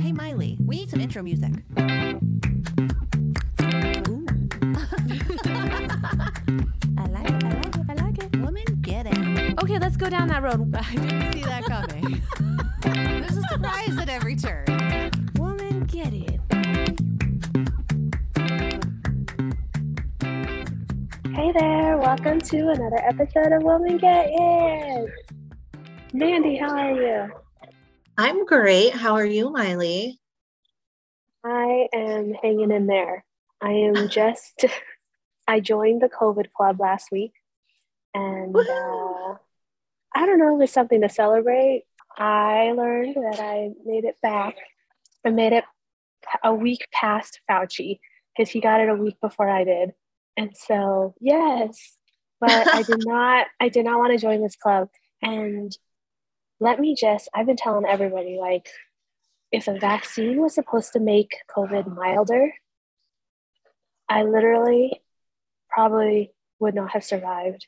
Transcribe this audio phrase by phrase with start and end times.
[0.00, 1.52] Hey, Miley, we need some intro music.
[1.78, 1.82] Ooh.
[6.98, 8.36] I like it, I like it, I like it.
[8.40, 9.58] Woman, get it.
[9.62, 10.74] Okay, let's go down that road.
[10.78, 12.22] I didn't see that coming.
[12.82, 14.64] There's a surprise at every turn.
[15.36, 16.40] Woman, get it.
[21.34, 25.10] Hey there, welcome to another episode of Woman Get It.
[26.12, 27.45] Mandy, how are you?
[28.18, 28.94] I'm great.
[28.94, 30.18] How are you, Miley?
[31.44, 33.24] I am hanging in there.
[33.60, 34.64] I am just,
[35.46, 37.32] I joined the COVID club last week
[38.14, 39.34] and uh,
[40.14, 41.84] I don't know, was something to celebrate.
[42.16, 44.56] I learned that I made it back.
[45.24, 45.64] I made it
[46.42, 48.00] a week past Fauci
[48.34, 49.92] because he got it a week before I did.
[50.38, 51.96] And so, yes,
[52.40, 54.88] but I did not, I did not want to join this club.
[55.20, 55.76] And
[56.60, 58.68] let me just, I've been telling everybody like,
[59.52, 62.52] if a vaccine was supposed to make COVID milder,
[64.08, 65.00] I literally
[65.68, 67.66] probably would not have survived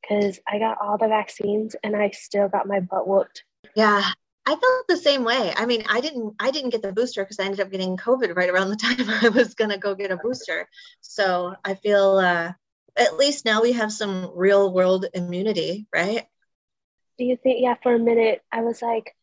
[0.00, 3.44] because I got all the vaccines and I still got my butt whooped.
[3.74, 4.02] Yeah,
[4.46, 5.52] I felt the same way.
[5.56, 8.34] I mean, I didn't I didn't get the booster because I ended up getting COVID
[8.34, 10.68] right around the time I was gonna go get a booster.
[11.00, 12.52] So I feel uh,
[12.96, 16.24] at least now we have some real world immunity, right?
[17.18, 19.14] Do you think, yeah, for a minute, I was like,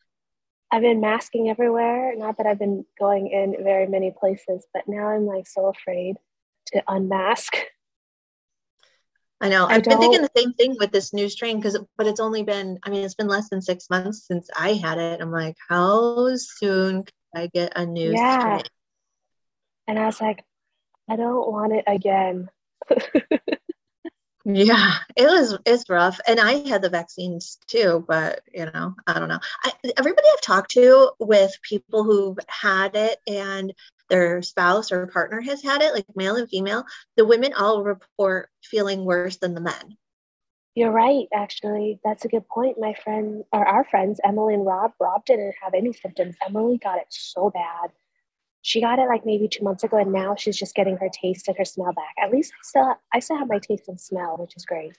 [0.72, 2.14] I've been masking everywhere.
[2.18, 6.18] Not that I've been going in very many places, but now I'm like so afraid
[6.68, 7.56] to unmask.
[9.42, 9.66] I know.
[9.66, 12.44] I I've been thinking the same thing with this new strain because, but it's only
[12.44, 15.22] been, I mean, it's been less than six months since I had it.
[15.22, 18.42] I'm like, how soon can I get a new Yeah.
[18.42, 18.64] strain?
[19.88, 20.44] And I was like,
[21.10, 22.50] I don't want it again.
[24.48, 29.18] Yeah, it was it's rough, and I had the vaccines too, but you know, I
[29.18, 29.40] don't know.
[29.64, 33.74] I, everybody I've talked to with people who've had it and
[34.08, 36.86] their spouse or partner has had it, like male and female,
[37.18, 39.98] the women all report feeling worse than the men.
[40.76, 42.00] You're right, actually.
[42.04, 42.78] That's a good point.
[42.80, 46.36] My friend, or our friends, Emily and Rob, Rob didn't have any symptoms.
[46.46, 47.92] Emily got it so bad.
[48.66, 51.48] She got it like maybe two months ago, and now she's just getting her taste
[51.48, 52.16] and her smell back.
[52.20, 54.98] At least I still, I still have my taste and smell, which is great.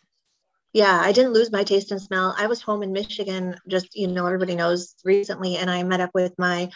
[0.73, 2.33] Yeah, I didn't lose my taste and smell.
[2.39, 6.11] I was home in Michigan, just you know, everybody knows recently, and I met up
[6.15, 6.71] with my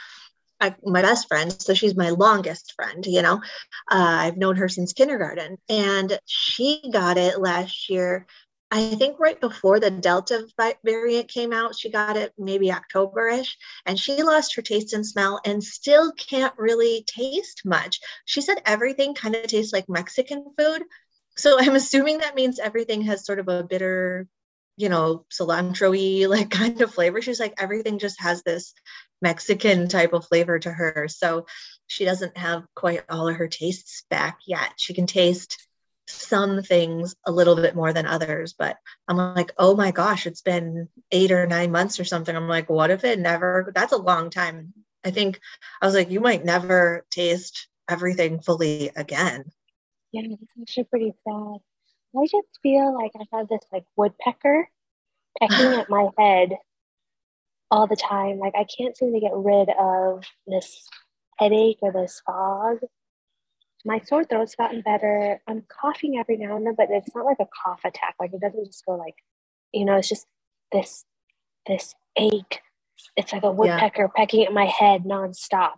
[0.60, 1.52] I, my best friend.
[1.62, 3.06] So she's my longest friend.
[3.06, 3.34] You know,
[3.88, 8.26] uh, I've known her since kindergarten, and she got it last year.
[8.72, 10.46] I think right before the Delta
[10.84, 13.54] variant came out, she got it maybe Octoberish,
[13.84, 17.98] and she lost her taste and smell, and still can't really taste much.
[18.26, 20.84] She said everything kind of tastes like Mexican food.
[21.36, 24.28] So I'm assuming that means everything has sort of a bitter,
[24.76, 27.20] you know, cilantro-y like kind of flavor.
[27.20, 28.72] She's like, everything just has this
[29.20, 31.08] Mexican type of flavor to her.
[31.08, 31.46] So
[31.88, 34.74] she doesn't have quite all of her tastes back yet.
[34.76, 35.58] She can taste
[36.10, 38.76] some things a little bit more than others, but
[39.08, 42.34] I'm like, oh my gosh, it's been eight or nine months or something.
[42.34, 44.72] I'm like, what if it never, that's a long time.
[45.04, 45.40] I think
[45.80, 49.44] I was like, you might never taste everything fully again.
[50.12, 51.58] Yeah, it's actually pretty sad.
[52.16, 54.68] I just feel like I have this like woodpecker
[55.38, 56.56] pecking at my head
[57.70, 58.38] all the time.
[58.38, 60.88] Like I can't seem to get rid of this
[61.38, 62.78] headache or this fog.
[63.84, 65.40] My sore throat's gotten better.
[65.48, 68.14] I'm coughing every now and then, but it's not like a cough attack.
[68.20, 69.16] Like it doesn't just go like,
[69.72, 70.26] you know, it's just
[70.72, 71.04] this
[71.66, 72.60] this ache.
[73.16, 75.74] It's like a woodpecker pecking at my head nonstop.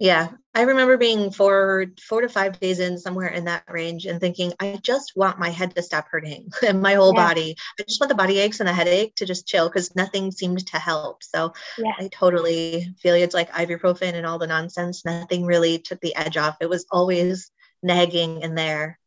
[0.00, 4.20] Yeah, I remember being four four to five days in somewhere in that range and
[4.20, 7.26] thinking, I just want my head to stop hurting and my whole Yeah.
[7.28, 7.56] body.
[7.78, 10.66] I just want the body aches and the headache to just chill because nothing seemed
[10.66, 11.22] to help.
[11.22, 11.92] So Yeah.
[11.98, 13.14] I totally feel.
[13.14, 15.04] It's like ibuprofen and all the nonsense.
[15.04, 16.56] Nothing really took the edge off.
[16.60, 17.52] It was always
[17.82, 18.98] nagging in there.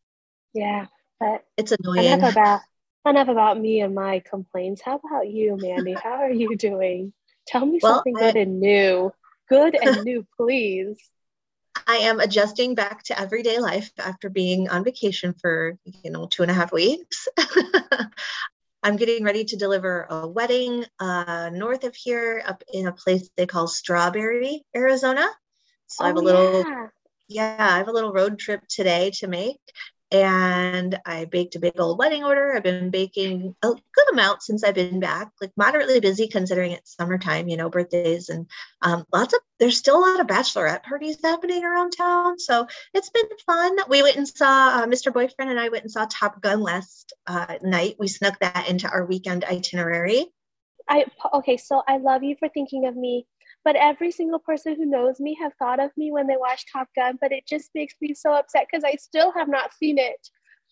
[0.53, 0.85] Yeah.
[1.19, 2.05] But It's annoying.
[2.13, 2.61] enough about
[3.05, 4.81] enough about me and my complaints.
[4.81, 5.93] How about you, Mandy?
[5.93, 7.11] How are you doing?
[7.45, 9.11] Tell me Well, something I- good and new.
[9.49, 10.97] Good and new, please.
[11.87, 16.41] I am adjusting back to everyday life after being on vacation for, you know, two
[16.41, 17.27] and a half weeks.
[18.83, 23.29] I'm getting ready to deliver a wedding uh, north of here up in a place
[23.35, 25.27] they call Strawberry, Arizona.
[25.87, 26.87] So I have a Oh, little, yeah.
[27.27, 29.59] yeah, I have a little road trip today to make.
[30.09, 32.55] And I baked a big old wedding order.
[32.55, 36.95] I've been baking a good amount since I've been back, like moderately busy considering it's
[36.95, 38.47] summertime, you know, birthdays and
[38.81, 42.39] um, lots of, there's still a lot of bachelorette parties happening around town.
[42.39, 43.77] So it's been fun.
[43.89, 45.11] We went and saw, uh, Mr.
[45.11, 47.95] Boyfriend and I went and saw Top Gun last uh, night.
[47.99, 50.27] We snuck that into our weekend itinerary.
[50.89, 53.27] I okay, so I love you for thinking of me,
[53.67, 56.87] but every single person who knows me have thought of me when they watch Top
[56.95, 60.29] Gun, but it just makes me so upset because I still have not seen it.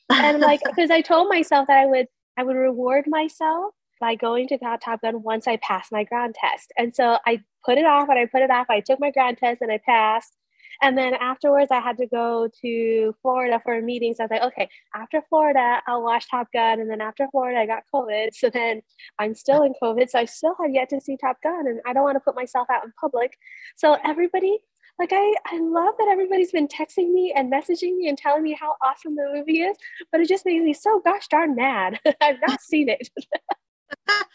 [0.09, 2.07] And like because I told myself that I would
[2.37, 6.71] I would reward myself by going to Top Gun once I passed my ground test.
[6.77, 8.67] And so I put it off and I put it off.
[8.69, 10.31] I took my ground test and I passed.
[10.81, 14.13] And then afterwards, I had to go to Florida for a meeting.
[14.13, 16.79] So I was like, okay, after Florida, I'll watch Top Gun.
[16.79, 18.29] And then after Florida, I got COVID.
[18.33, 18.81] So then
[19.19, 20.09] I'm still in COVID.
[20.09, 21.67] So I still have yet to see Top Gun.
[21.67, 23.37] And I don't want to put myself out in public.
[23.75, 24.59] So everybody,
[24.99, 28.57] like I, I love that everybody's been texting me and messaging me and telling me
[28.59, 29.77] how awesome the movie is,
[30.11, 31.99] but it just makes me so gosh darn mad.
[32.21, 33.09] I've not seen it.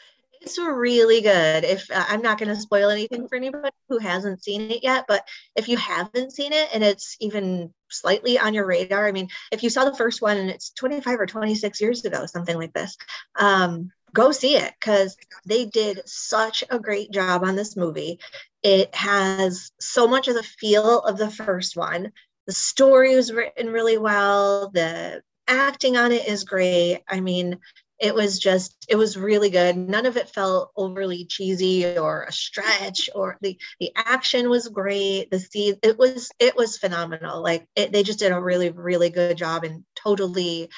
[0.41, 1.65] it's really good.
[1.65, 5.05] If uh, I'm not going to spoil anything for anybody who hasn't seen it yet,
[5.07, 9.29] but if you haven't seen it and it's even slightly on your radar, I mean,
[9.53, 12.73] if you saw the first one and it's 25 or 26 years ago, something like
[12.73, 12.97] this,
[13.39, 18.19] um, go see it because they did such a great job on this movie.
[18.63, 22.13] It has so much of the feel of the first one.
[22.47, 24.71] The story was written really well.
[24.71, 27.03] The acting on it is great.
[27.09, 27.59] I mean,
[28.01, 29.77] it was just it was really good.
[29.77, 35.31] None of it felt overly cheesy or a stretch or the the action was great.
[35.31, 37.43] The scene it was it was phenomenal.
[37.43, 40.71] Like it, they just did a really really good job and totally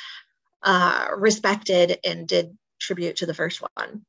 [0.63, 4.05] uh respected and did tribute to the first one.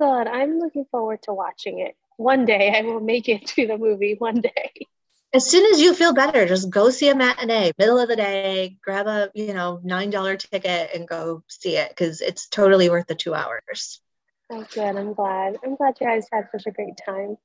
[0.00, 1.96] Good i'm looking forward to watching it.
[2.16, 4.72] One day i will make it to the movie one day
[5.32, 8.78] as soon as you feel better, just go see a matinee, middle of the day,
[8.82, 13.14] grab a, you know, $9 ticket and go see it because it's totally worth the
[13.14, 14.00] two hours.
[14.50, 14.96] Oh, good.
[14.96, 15.58] I'm glad.
[15.64, 17.36] I'm glad you guys had such a great time.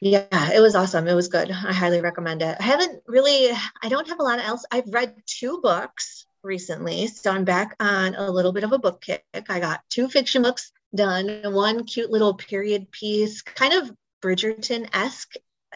[0.00, 1.08] Yeah, it was awesome.
[1.08, 1.50] It was good.
[1.50, 2.56] I highly recommend it.
[2.58, 3.50] I haven't really,
[3.82, 4.64] I don't have a lot of else.
[4.70, 9.00] I've read two books recently, so I'm back on a little bit of a book
[9.00, 9.24] kick.
[9.48, 13.92] I got two fiction books done, one cute little period piece, kind of
[14.22, 15.34] Bridgerton esque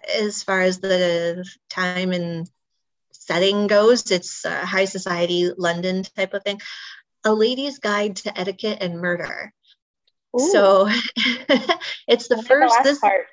[0.09, 2.51] as far as the time and
[3.13, 4.11] setting goes.
[4.11, 6.61] It's a high society London type of thing.
[7.25, 9.53] A lady's guide to etiquette and murder.
[10.39, 10.51] Ooh.
[10.51, 10.89] So
[12.09, 13.27] it's the first the this part.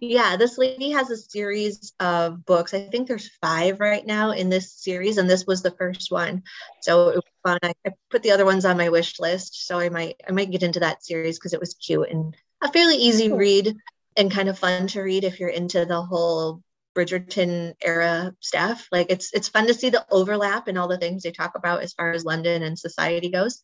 [0.00, 2.74] Yeah, this lady has a series of books.
[2.74, 6.42] I think there's five right now in this series, and this was the first one.
[6.82, 7.58] So it was fun.
[7.62, 10.50] I, I put the other ones on my wish list, so I might I might
[10.50, 13.76] get into that series because it was cute and a fairly easy read
[14.16, 16.62] and kind of fun to read if you're into the whole
[16.94, 18.88] Bridgerton era stuff.
[18.92, 21.82] Like it's it's fun to see the overlap and all the things they talk about
[21.82, 23.60] as far as London and society goes.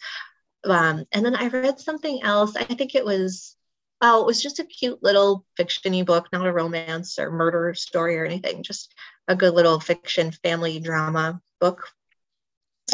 [0.65, 2.57] Um, and then I read something else.
[2.57, 3.57] I think it was
[4.03, 8.19] oh, it was just a cute little fictiony book, not a romance or murder story
[8.19, 8.63] or anything.
[8.63, 8.95] Just
[9.29, 11.87] a good little fiction family drama book.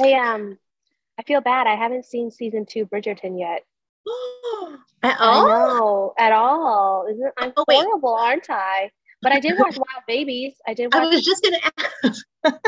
[0.00, 0.58] I um
[1.18, 1.66] I feel bad.
[1.66, 3.64] I haven't seen season two Bridgerton yet.
[5.02, 6.14] at all?
[6.18, 7.06] At all.
[7.10, 8.90] Isn't I'm oh, horrible, aren't I?
[9.22, 10.54] But I did watch Wild Babies.
[10.66, 10.92] I did.
[10.92, 11.58] Watch- I was just gonna
[12.04, 12.24] ask.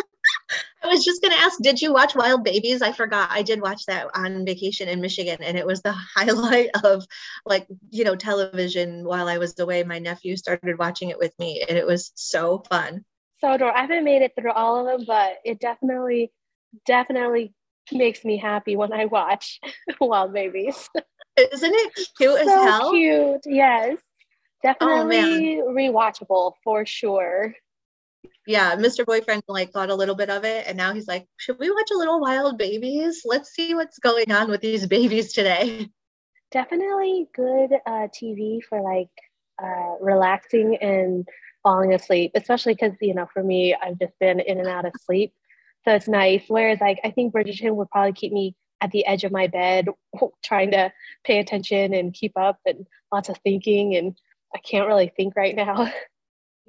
[0.82, 2.82] I was just gonna ask, did you watch Wild Babies?
[2.82, 3.31] I forgot.
[3.31, 7.05] I did watch that on vacation in Michigan, and it was the highlight of
[7.44, 9.82] like you know television while I was away.
[9.84, 13.05] My nephew started watching it with me, and it was so fun.
[13.41, 13.79] So adorable.
[13.79, 16.32] I haven't made it through all of them, but it definitely,
[16.87, 17.55] definitely
[17.93, 19.61] makes me happy when I watch
[20.00, 20.88] Wild Babies.
[21.52, 22.90] Isn't it cute so as hell?
[22.90, 23.99] Cute, yes.
[24.62, 27.55] Definitely oh, rewatchable for sure.
[28.46, 29.06] Yeah, Mr.
[29.06, 31.91] Boyfriend like got a little bit of it, and now he's like, "Should we watch
[31.93, 33.22] a little Wild Babies?
[33.24, 35.89] Let's see what's going on with these babies today."
[36.51, 39.10] Definitely good uh, TV for like
[39.62, 41.29] uh, relaxing and
[41.62, 44.93] falling asleep, especially because you know, for me, I've just been in and out of
[45.05, 45.34] sleep,
[45.84, 46.43] so it's nice.
[46.48, 49.89] Whereas, like, I think Bridgerton would probably keep me at the edge of my bed
[50.44, 50.93] trying to
[51.25, 54.17] pay attention and keep up and lots of thinking and
[54.55, 55.93] I can't really think right now.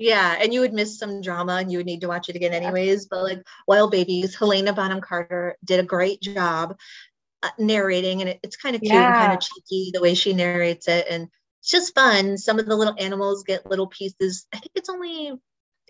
[0.02, 2.54] Yeah, and you would miss some drama and you would need to watch it again
[2.54, 3.08] anyways.
[3.08, 6.78] But like Wild Babies, Helena Bonham Carter did a great job
[7.44, 9.08] uh, narrating, and it, it's kind of cute yeah.
[9.08, 11.28] and kind of cheeky the way she narrates it, and
[11.60, 12.38] it's just fun.
[12.38, 14.48] Some of the little animals get little pieces.
[14.54, 15.34] I think it's only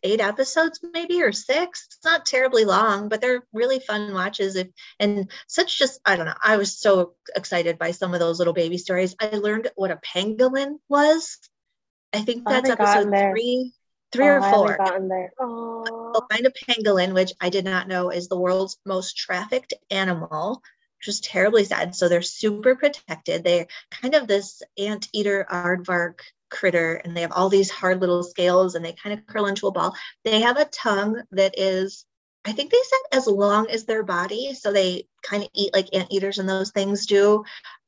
[0.04, 1.88] eight episodes maybe or six.
[1.88, 4.56] It's not terribly long but they're really fun watches.
[4.56, 4.68] If
[5.00, 8.54] and such just i don't know i was so excited by some of those little
[8.54, 9.16] baby stories.
[9.20, 11.38] I learned what a pangolin was.
[12.14, 13.74] I think that's I episode three
[14.12, 14.78] three oh, or four.
[14.78, 15.32] gotten there.
[15.40, 16.26] Oh.
[16.32, 20.62] find a pangolin which i did not know is the world's most trafficked animal
[21.00, 21.96] which is terribly sad.
[21.96, 23.44] So they're super protected.
[23.44, 28.76] They're kind of this anteater aardvark critter and they have all these hard little scales
[28.76, 29.96] and they kind of curl into a ball.
[30.26, 32.06] They have a tongue that is,
[32.46, 34.54] I think they said as long as their body.
[34.54, 37.44] So they kind of eat like anteaters and those things do.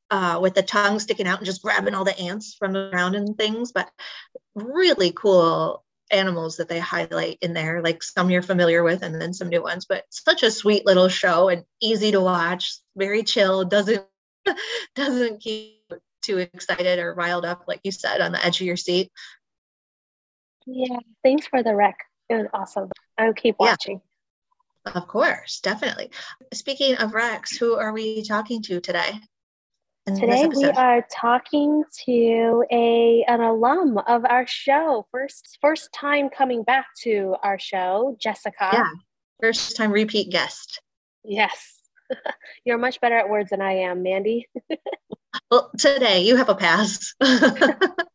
[0.10, 3.16] uh, with the tongue sticking out and just grabbing all the ants from the ground
[3.16, 3.72] and things.
[3.72, 3.90] But
[4.56, 9.34] really cool animals that they highlight in there, like some you're familiar with and then
[9.34, 9.86] some new ones.
[9.88, 14.06] But such a sweet little show and easy to watch, very chill, doesn't
[14.96, 15.81] doesn't keep
[16.22, 19.12] too excited or riled up, like you said, on the edge of your seat.
[20.66, 21.96] Yeah, thanks for the rec.
[22.30, 22.90] It was awesome.
[23.18, 23.72] I'll keep Yeah.
[23.72, 24.02] watching.
[24.86, 26.12] Of course, definitely.
[26.54, 29.20] Speaking of recs, who are we talking to today?
[30.08, 35.06] Today we are talking to a an alum of our show.
[35.12, 38.70] First first time coming back to our show, Jessica.
[38.74, 38.90] Yeah.
[39.40, 40.82] First time repeat guest.
[41.24, 41.82] Yes.
[42.66, 44.50] You're much better at words than I am, Mandy.
[45.50, 47.16] Well, today you have a pass.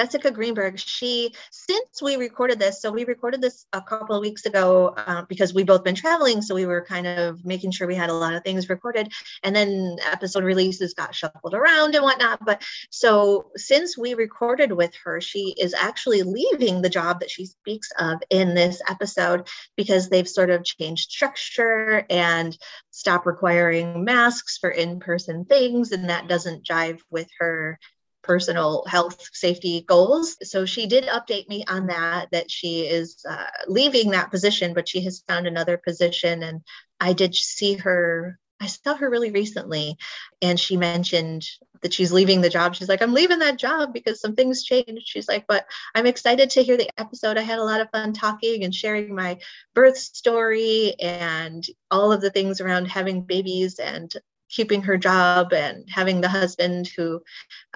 [0.00, 4.46] Jessica Greenberg, she, since we recorded this, so we recorded this a couple of weeks
[4.46, 6.40] ago uh, because we both been traveling.
[6.40, 9.12] So we were kind of making sure we had a lot of things recorded.
[9.42, 12.42] And then episode releases got shuffled around and whatnot.
[12.42, 17.44] But so since we recorded with her, she is actually leaving the job that she
[17.44, 22.56] speaks of in this episode because they've sort of changed structure and
[22.90, 27.78] stop requiring masks for in-person things and that doesn't jive with her
[28.22, 30.36] personal health safety goals.
[30.42, 34.88] So she did update me on that that she is uh, leaving that position but
[34.88, 36.42] she has found another position.
[36.42, 36.62] And
[37.00, 39.96] i did see her i saw her really recently
[40.42, 41.46] and she mentioned
[41.82, 42.74] that she's leaving the job.
[42.74, 45.06] She's like i'm leaving that job because some things changed.
[45.06, 47.38] She's like but i'm excited to hear the episode.
[47.38, 49.38] I had a lot of fun talking and sharing my
[49.74, 54.12] birth story and all of the things around having babies and
[54.50, 57.20] keeping her job and having the husband who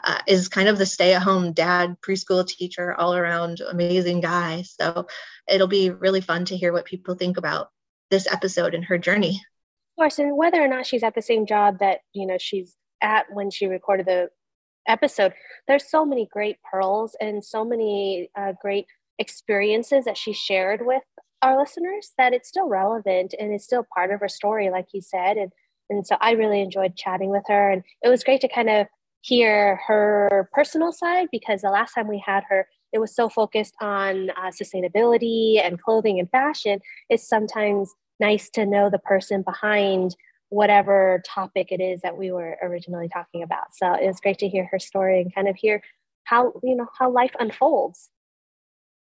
[0.03, 5.07] uh, is kind of the stay-at-home dad preschool teacher all around amazing guy so
[5.49, 7.71] it'll be really fun to hear what people think about
[8.11, 9.41] this episode and her journey
[9.97, 12.77] Of course, and whether or not she's at the same job that you know she's
[13.01, 14.31] at when she recorded the
[14.87, 15.33] episode,
[15.69, 18.87] there's so many great pearls and so many uh, great
[19.19, 21.03] experiences that she shared with
[21.43, 25.01] our listeners that it's still relevant and it's still part of her story, like you
[25.01, 25.37] said.
[25.37, 25.53] And
[25.91, 28.87] and so I really enjoyed chatting with her, and it was great to kind of
[29.21, 33.75] hear her personal side because the last time we had her, it was so focused
[33.81, 36.81] on uh, sustainability and clothing and fashion.
[37.09, 40.15] It's sometimes nice to know the person behind
[40.51, 43.75] whatever topic it is that we were originally talking about.
[43.75, 45.83] So it was great to hear her story and kind of hear
[46.25, 48.11] how you know how life unfolds.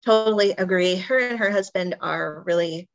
[0.06, 2.88] totally agree her and her husband are really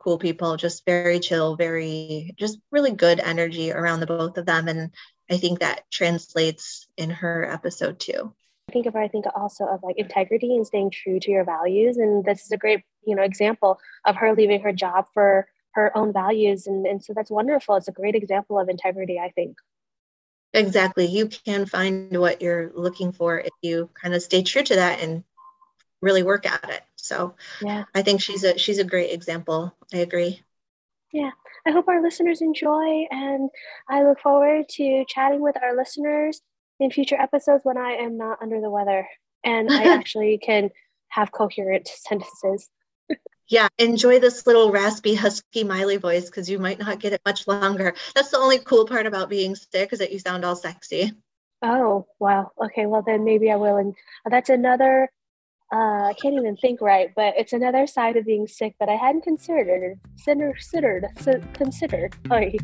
[0.00, 4.66] cool people just very chill very just really good energy around the both of them
[4.66, 4.90] and
[5.30, 8.34] i think that translates in her episode too
[8.68, 11.42] I think of her, I think also of like integrity and staying true to your
[11.44, 11.96] values.
[11.96, 15.96] And this is a great, you know, example of her leaving her job for her
[15.96, 16.68] own values.
[16.68, 17.74] And, and so that's wonderful.
[17.74, 19.56] It's a great example of integrity, I think.
[20.52, 24.76] exactly you can find what you're looking for if you kind of stay true to
[24.76, 25.24] that and
[26.00, 27.84] really work at it so Yeah.
[27.94, 30.42] i think she's a she's a great example i agree
[31.12, 31.30] Yeah.
[31.66, 33.50] I hope our listeners enjoy, and
[33.86, 36.40] I look forward to chatting with our listeners
[36.78, 39.06] in future episodes when I am not under the weather
[39.44, 40.70] and I actually can
[41.08, 42.70] have coherent sentences.
[43.48, 47.46] yeah enjoy this little raspy husky miley voice because you might not get it much
[47.46, 51.12] longer that's the only cool part about being sick is that you sound all sexy
[51.62, 52.52] Oh, wow.
[52.64, 53.76] Okay, well, then maybe I will.
[53.76, 55.10] And that's another,
[55.72, 58.96] uh, I can't even think right, but it's another side of being sick that I
[58.96, 61.06] hadn't considered, considered,
[61.54, 62.16] considered.
[62.26, 62.58] Sorry.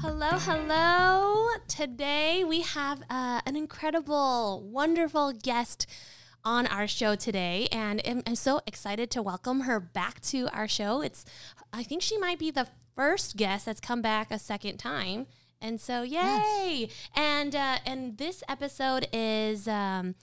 [0.00, 1.48] Hello, hello.
[1.66, 5.88] Today we have uh, an incredible, wonderful guest
[6.44, 10.68] on our show today, and I'm, I'm so excited to welcome her back to our
[10.68, 11.00] show.
[11.00, 11.24] It's,
[11.72, 15.26] I think she might be the first guest that's come back a second time,
[15.62, 16.88] and so yay!
[17.14, 19.66] And uh, and this episode is.
[19.66, 20.14] Um,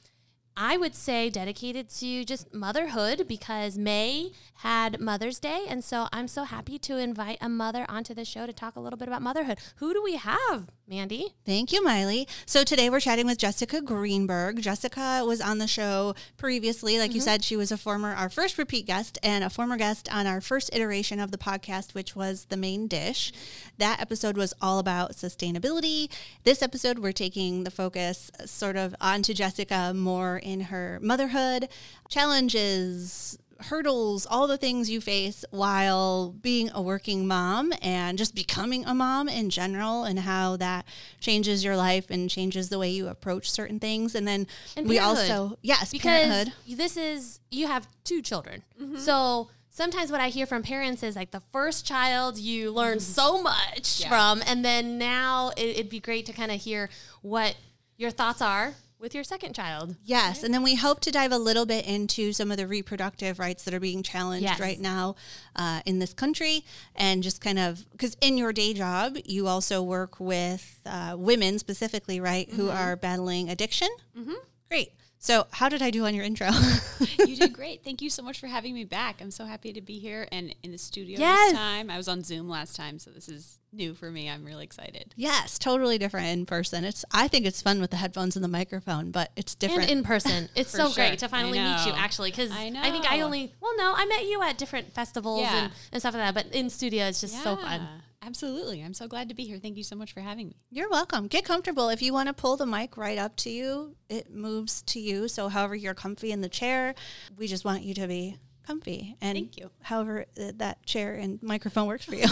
[0.62, 5.66] I would say dedicated to just motherhood because May had Mother's Day.
[5.70, 8.82] And so I'm so happy to invite a mother onto the show to talk a
[8.82, 9.60] little bit about motherhood.
[9.78, 11.36] Who do we have, Mandy?
[11.46, 12.28] Thank you, Miley.
[12.48, 14.60] So today we're chatting with Jessica Greenberg.
[14.60, 16.98] Jessica was on the show previously.
[16.98, 17.26] Like you mm-hmm.
[17.26, 20.42] said, she was a former, our first repeat guest and a former guest on our
[20.42, 23.32] first iteration of the podcast, which was The Main Dish.
[23.78, 26.12] That episode was all about sustainability.
[26.44, 31.70] This episode, we're taking the focus sort of onto Jessica more in her motherhood,
[32.08, 38.86] challenges, hurdles, all the things you face while being a working mom and just becoming
[38.86, 40.86] a mom in general and how that
[41.20, 44.16] changes your life and changes the way you approach certain things.
[44.16, 44.48] And then
[44.78, 46.54] And we also, yes, Because parenthood.
[46.68, 48.64] this is, you have two children.
[48.82, 48.98] Mm-hmm.
[48.98, 53.00] So sometimes what I hear from parents is like the first child you learn mm-hmm.
[53.00, 54.10] so much Yeah.
[54.10, 56.90] from, and then now it, it'd be great to kind of hear
[57.22, 57.56] what
[57.98, 59.96] your thoughts are with your second child.
[60.04, 63.40] Yes, and then we hope to dive a little bit into some of the reproductive
[63.40, 64.60] rights that are being challenged Yes.
[64.60, 65.16] right now
[65.56, 66.66] uh, in this country,
[66.96, 71.60] and just kind of because in your day job you also work with uh, women
[71.60, 73.90] specifically, right, who are battling addiction.
[74.18, 74.34] Mm-hmm.
[74.70, 74.92] Great.
[75.22, 76.50] So, how did I do on your intro?
[77.20, 77.84] you did great.
[77.84, 79.22] Thank you so much for having me back.
[79.22, 81.52] I'm so happy to be here and in the studio Yes.
[81.52, 81.90] this time.
[81.90, 84.30] I was on Zoom last time, so this is new for me.
[84.30, 85.14] I'm really excited.
[85.18, 86.86] yes, totally different in person.
[86.86, 89.90] It's I think it's fun with the headphones and the microphone, but it's different.
[89.90, 90.48] And in person.
[90.56, 90.96] It's so sure.
[90.96, 94.06] great to finally meet you, actually, because I I, think I only, well, no, I
[94.06, 95.64] met you at different festivals Yeah.
[95.66, 97.86] and, and stuff like that, but in studio, it's just so fun.
[98.22, 98.82] Yeah, Absolutely.
[98.82, 99.60] I'm so glad to be here.
[99.60, 100.56] Thank you so much for having me.
[100.70, 101.28] You're welcome.
[101.28, 101.90] Get comfortable.
[101.90, 105.28] If you want to pull the mic right up to you, it moves to you.
[105.28, 106.96] So, however you're comfy in the chair,
[107.38, 109.16] we just want you to be comfy.
[109.22, 109.72] And Thank you.
[109.82, 112.28] However, that chair and microphone works for you.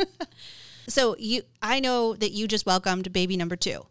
[0.88, 3.86] so, you, I know that you just welcomed baby number two,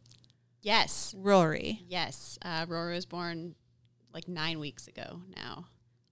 [0.63, 1.15] Yes.
[1.17, 1.81] Rory.
[1.87, 2.37] Yes.
[2.43, 3.55] Uh, Rory was born
[4.13, 5.65] like nine weeks ago now.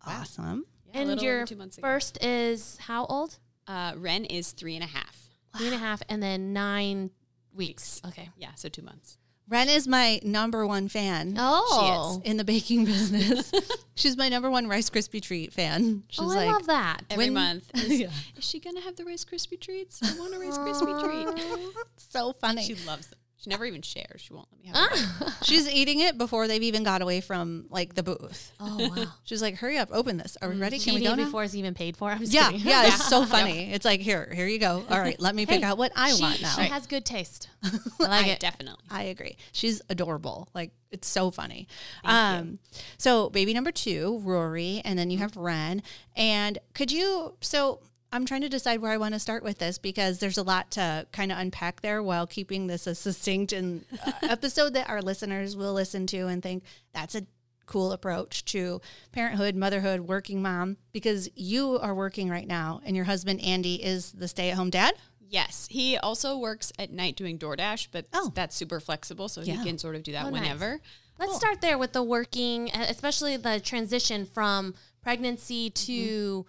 [0.05, 0.65] Awesome.
[0.87, 1.69] Yeah, and little your two ago.
[1.81, 3.37] first is how old?
[3.69, 5.29] Uh, Ren is three and a half.
[5.55, 7.11] Three and a half, and then nine
[7.53, 8.01] weeks.
[8.07, 8.29] Okay.
[8.35, 9.17] Yeah, so two months.
[9.47, 11.35] Ren is my number one fan.
[11.37, 13.51] Oh, In the baking business,
[13.95, 16.03] she's my number one Rice Krispie treat fan.
[16.09, 17.01] She's oh, I like, love that.
[17.09, 17.71] Every When- month.
[17.75, 18.07] Is, Yeah.
[18.37, 20.01] is she going to have the Rice Krispie treats?
[20.03, 21.73] I want a Rice Krispie treat.
[21.97, 22.63] so funny.
[22.63, 23.18] She loves them.
[23.41, 24.19] She never even shares.
[24.19, 24.91] She won't let me have
[25.29, 25.33] it.
[25.45, 28.51] She's eating it before they've even got away from like the booth.
[28.59, 29.05] Oh wow.
[29.23, 30.35] She's like, "Hurry up, open this.
[30.41, 30.77] Are we ready?
[30.77, 32.09] Can we go it now?" before it's even paid for.
[32.11, 32.67] I'm just Yeah, kidding.
[32.67, 33.71] yeah, it's so funny.
[33.71, 34.83] It's like, here, here you go.
[34.89, 36.49] All right, let me pick Hey, out what I she, want now.
[36.55, 37.47] She has good taste.
[37.63, 37.69] I
[37.99, 38.39] like it.
[38.41, 38.83] definitely.
[38.91, 39.37] I agree.
[39.53, 40.49] She's adorable.
[40.53, 41.67] Like it's so funny.
[42.03, 42.59] um,
[42.97, 45.81] so baby number two, Rory, and then you have Ren.
[46.15, 47.35] And could you?
[47.39, 47.79] So
[48.11, 50.71] I'm trying to decide where I want to start with this because there's a lot
[50.71, 55.01] to kind of unpack there while keeping this a succinct and uh, episode that our
[55.01, 56.63] listeners will listen to and think
[56.93, 57.25] that's a
[57.67, 60.77] cool approach to parenthood, motherhood, working mom.
[60.91, 64.95] Because you are working right now, and your husband Andy is the stay-at-home dad.
[65.27, 65.67] Yes.
[65.69, 68.31] He also works at night doing DoorDash, but Oh.
[68.33, 69.29] that's super flexible.
[69.29, 69.57] So Yeah.
[69.57, 70.41] he can sort of do that Oh, nice.
[70.41, 70.81] whenever.
[71.19, 76.47] Let's start there with the working, uh, especially the transition from pregnancy to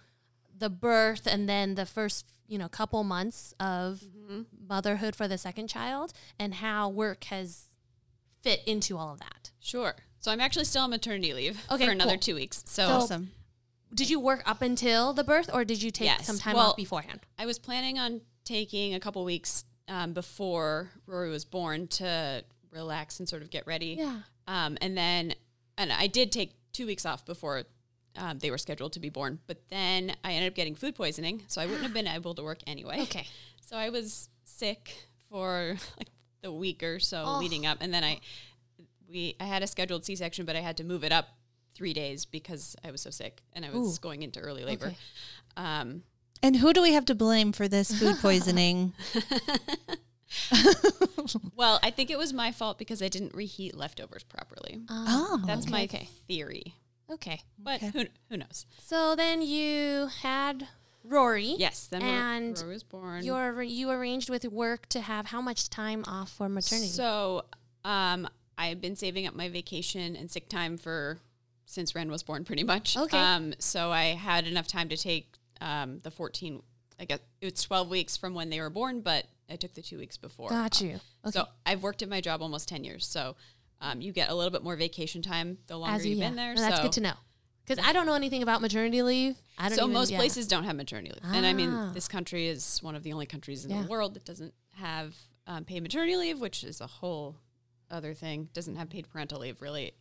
[0.61, 4.01] the birth and then the first, you know, couple months of
[4.69, 7.65] motherhood for the second child and how work has
[8.41, 9.51] fit into all of that.
[9.59, 9.95] Sure.
[10.19, 12.19] So I'm actually still on maternity leave Okay, for another cool.
[12.19, 12.63] two weeks.
[12.67, 13.31] So, Awesome.
[13.93, 16.25] Did you work up until the birth or did you take Yes.
[16.25, 17.19] some time Well, off beforehand?
[17.37, 23.19] I was planning on taking a couple weeks um, before Rory was born to relax
[23.19, 23.97] and sort of get ready.
[23.99, 24.19] Yeah.
[24.47, 25.33] Um, and then,
[25.77, 27.63] and I did take two weeks off before
[28.17, 29.39] um, they were scheduled to be born.
[29.47, 32.43] But then I ended up getting food poisoning, so I wouldn't have been able to
[32.43, 33.01] work anyway.
[33.03, 33.27] Okay.
[33.61, 34.93] So I was sick
[35.29, 36.09] for like
[36.41, 37.39] the week or so Oh.
[37.39, 38.19] leading up, and then I
[39.09, 41.29] we I had a scheduled C section, but I had to move it up
[41.73, 44.01] three days because I was so sick and I was Ooh.
[44.01, 44.87] going into early labor.
[44.87, 44.97] Okay.
[45.55, 46.03] Um,
[46.43, 48.93] And who do we have to blame for this food poisoning?
[51.55, 54.79] well, I think it was my fault because I didn't reheat leftovers properly.
[54.89, 56.09] oh, That's okay, my okay.
[56.27, 56.75] theory,
[57.11, 57.41] Okay.
[57.59, 57.91] but Okay.
[57.91, 58.65] who who knows?
[58.79, 60.67] So then you had
[61.03, 61.55] Rory.
[61.57, 63.23] Yes, then And Rory was born.
[63.23, 66.87] Your you arranged with work to have how much time off for maternity?
[66.87, 67.45] So,
[67.83, 71.19] um, I've been saving up my vacation and sick time for
[71.65, 72.97] since Ren was born, pretty much.
[72.97, 73.17] Okay.
[73.17, 76.61] Um, so I had enough time to take um, the fourteen.
[76.99, 79.81] I guess it was twelve weeks from when they were born, but I took the
[79.81, 80.49] two weeks before.
[80.49, 80.99] Got you.
[81.25, 81.31] Okay.
[81.31, 83.05] So I've worked at my job almost ten years.
[83.07, 83.35] So
[83.81, 86.27] um, you get a little bit more vacation time the longer As you, you've yeah.
[86.27, 86.53] been there.
[86.53, 87.13] No, that's good to know.
[87.65, 89.35] Because I don't know anything about maternity leave.
[89.57, 90.17] I don't so even- most yeah.
[90.17, 91.53] places don't have maternity leave, and I Ah.
[91.53, 93.83] mean this country is one of the only countries in Yeah.
[93.83, 95.15] the world that doesn't have
[95.47, 97.35] um, paid maternity leave, which is a whole
[97.89, 98.49] other thing.
[98.53, 99.93] Doesn't have paid parental leave really.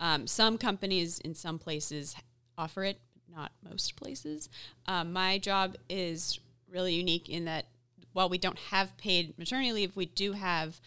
[0.00, 2.14] Um, some companies in some places
[2.56, 4.48] offer it, but not most places.
[4.86, 7.66] Um, my job is really unique in that
[8.12, 10.80] while we don't have paid maternity leave, we do have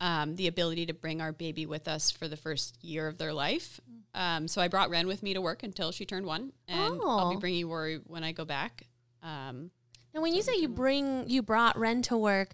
[0.00, 3.32] um, the ability to bring our baby with us for the first year of their
[3.32, 3.80] life.
[4.14, 7.30] Um, so I brought Ren with me to work until she turned one, and I'll
[7.30, 7.40] be Oh.
[7.40, 8.86] bringing Rory when I go back.
[9.22, 9.70] Um,
[10.14, 12.50] Now, when you say you bring you brought Ren to work,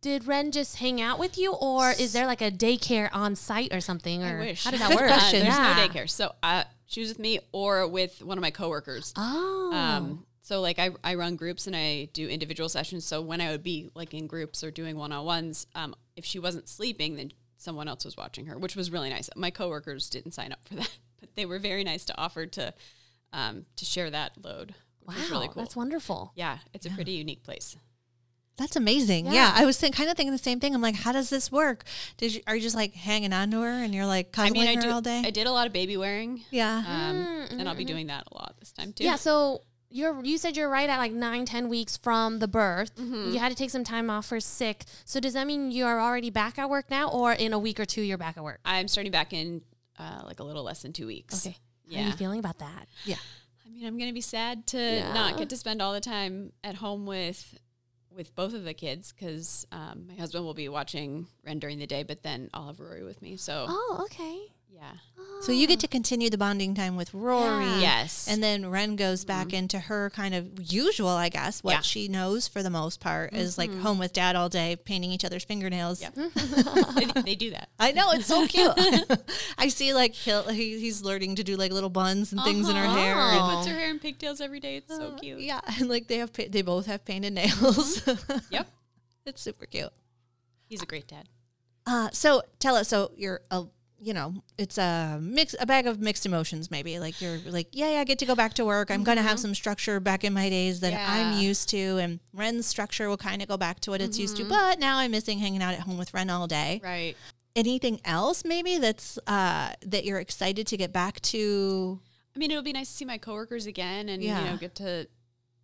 [0.00, 3.72] did Ren just hang out with you, or is there like a daycare on site
[3.72, 4.22] or something?
[4.22, 4.64] Or I wish.
[4.64, 5.06] how did that work?
[5.08, 5.40] question.
[5.44, 5.74] There's Yeah.
[5.76, 9.14] no daycare, so uh, she was with me or with one of my coworkers.
[9.16, 13.06] Oh, Um, so like I, I run groups and I do individual sessions.
[13.06, 16.24] So when I would be like in groups or doing one on ones, um, if
[16.24, 19.30] she wasn't sleeping, then someone else was watching her, which was really nice.
[19.36, 22.74] My coworkers didn't sign up for that, but they were very nice to offer to
[23.32, 25.62] um, to share that load, which is really cool.
[25.62, 26.32] that's wonderful.
[26.36, 27.76] yeah, it's a pretty unique place.
[28.56, 29.26] That's amazing.
[29.26, 29.52] Yeah, Yeah.
[29.56, 30.76] I was think, kind of thinking the same thing.
[30.76, 31.82] I'm like, how does this work?
[32.18, 34.66] Did you are you just like hanging on to her and you're like I cuddling
[34.68, 35.22] mean, I her do, all day?
[35.26, 36.84] I did a lot of baby wearing, yeah.
[36.86, 39.02] um, and I'll be doing that a lot this time too.
[39.02, 39.62] Yeah, so
[39.94, 42.90] you're you said you're right at like nine, ten weeks from the birth.
[42.98, 44.84] You had to take some time off for sick.
[45.04, 47.84] So does that mean you're already back at work now, or in a week or
[47.84, 48.60] two you're back at work?
[48.64, 49.62] I'm starting back in
[49.98, 51.46] uh, like a little less than two weeks.
[51.46, 51.56] Okay.
[51.92, 52.06] How are Yeah.
[52.08, 52.88] you feeling about that?
[53.04, 53.16] Yeah
[53.66, 55.12] i mean, I'm gonna be sad to Yeah.
[55.14, 57.58] not get to spend all the time at home with
[58.14, 61.86] with both of the kids because um, my husband will be watching Ren during the
[61.86, 63.36] day, but then I'll have Rory with me.
[63.36, 64.52] So Oh, okay.
[64.74, 64.90] Yeah,
[65.42, 67.64] So you get to continue the bonding time with Rory.
[67.64, 67.78] Yeah.
[67.78, 69.56] yes, And then Ren goes back mm-hmm.
[69.56, 71.80] into her kind of usual, I guess, what Yeah.
[71.82, 73.82] she knows for the most part is like mm-hmm.
[73.82, 76.02] home with dad all day, painting each other's fingernails.
[76.02, 76.10] Yeah.
[76.96, 77.68] they, they do that.
[77.78, 78.72] I know it's so cute.
[79.58, 82.74] I see like he'll, he, he's learning to do like little buns and things in
[82.74, 82.96] her uh-huh.
[82.96, 83.32] hair.
[83.32, 84.78] She puts her hair in pigtails every day.
[84.78, 85.40] It's so uh, cute.
[85.40, 88.00] Yeah, and like they have pa- they both have painted nails.
[88.00, 88.38] Mm-hmm.
[88.50, 88.68] Yep,
[89.26, 89.90] it's super cute.
[90.68, 91.28] he's a great dad.
[91.86, 92.88] Uh, so tell us.
[92.88, 93.64] So you're a,
[94.00, 96.70] you know, it's a mix, a bag of mixed emotions.
[96.70, 98.90] Maybe like you're like, yeah, yeah, I get to go back to work.
[98.90, 102.66] I'm gonna have some structure back in my days that I'm used to, and Ren's
[102.66, 104.44] structure will kind of go back to what it's used to.
[104.44, 106.80] But now I'm missing hanging out at home with Ren all day.
[106.84, 107.16] Right.
[107.56, 112.00] Anything else maybe that's uh, that you're excited to get back to?
[112.34, 114.42] I mean, it'll be nice to see my coworkers again and Yeah.
[114.44, 115.06] you know get to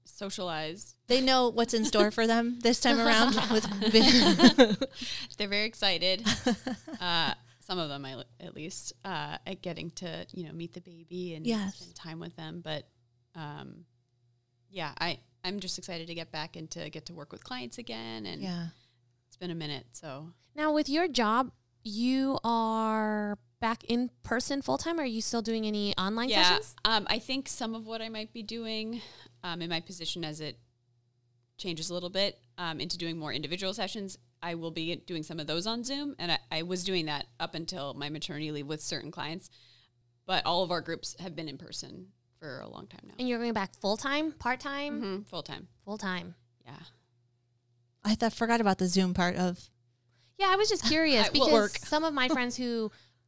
[0.04, 0.94] socialize.
[1.08, 3.66] They know what's in store for them this time around with.
[5.36, 6.24] They're very excited.
[7.00, 7.34] uh,
[7.70, 11.34] some of them, I, at least, uh, at getting to you know meet the baby
[11.36, 11.76] and Yes.
[11.76, 12.62] spend time with them.
[12.64, 12.88] But
[13.36, 13.84] um,
[14.68, 17.78] yeah, I I'm just excited to get back and to get to work with clients
[17.78, 18.26] again.
[18.26, 18.66] And yeah.
[19.28, 21.52] it's been a minute, so Now with your job,
[21.84, 24.98] you are back in person full time.
[24.98, 26.42] Are you still doing any online yeah.
[26.42, 26.74] sessions?
[26.84, 29.00] Um, I think some of what I might be doing
[29.44, 30.58] um, in my position as it
[31.56, 35.38] changes a little bit um, into doing more individual sessions, I will be doing some
[35.40, 36.16] of those on Zoom.
[36.18, 39.50] And I, I was doing that up until my maternity leave with certain clients.
[40.26, 42.06] But all of our groups have been in person
[42.38, 43.14] for a long time now.
[43.18, 45.68] And you're going back full time, part time, hmm Full time.
[45.84, 46.34] full time.
[46.64, 46.72] Yeah.
[48.04, 49.58] I th- forgot about the Zoom part of.
[50.38, 51.70] Yeah, I was just curious because work.
[51.72, 52.64] some of my friends who,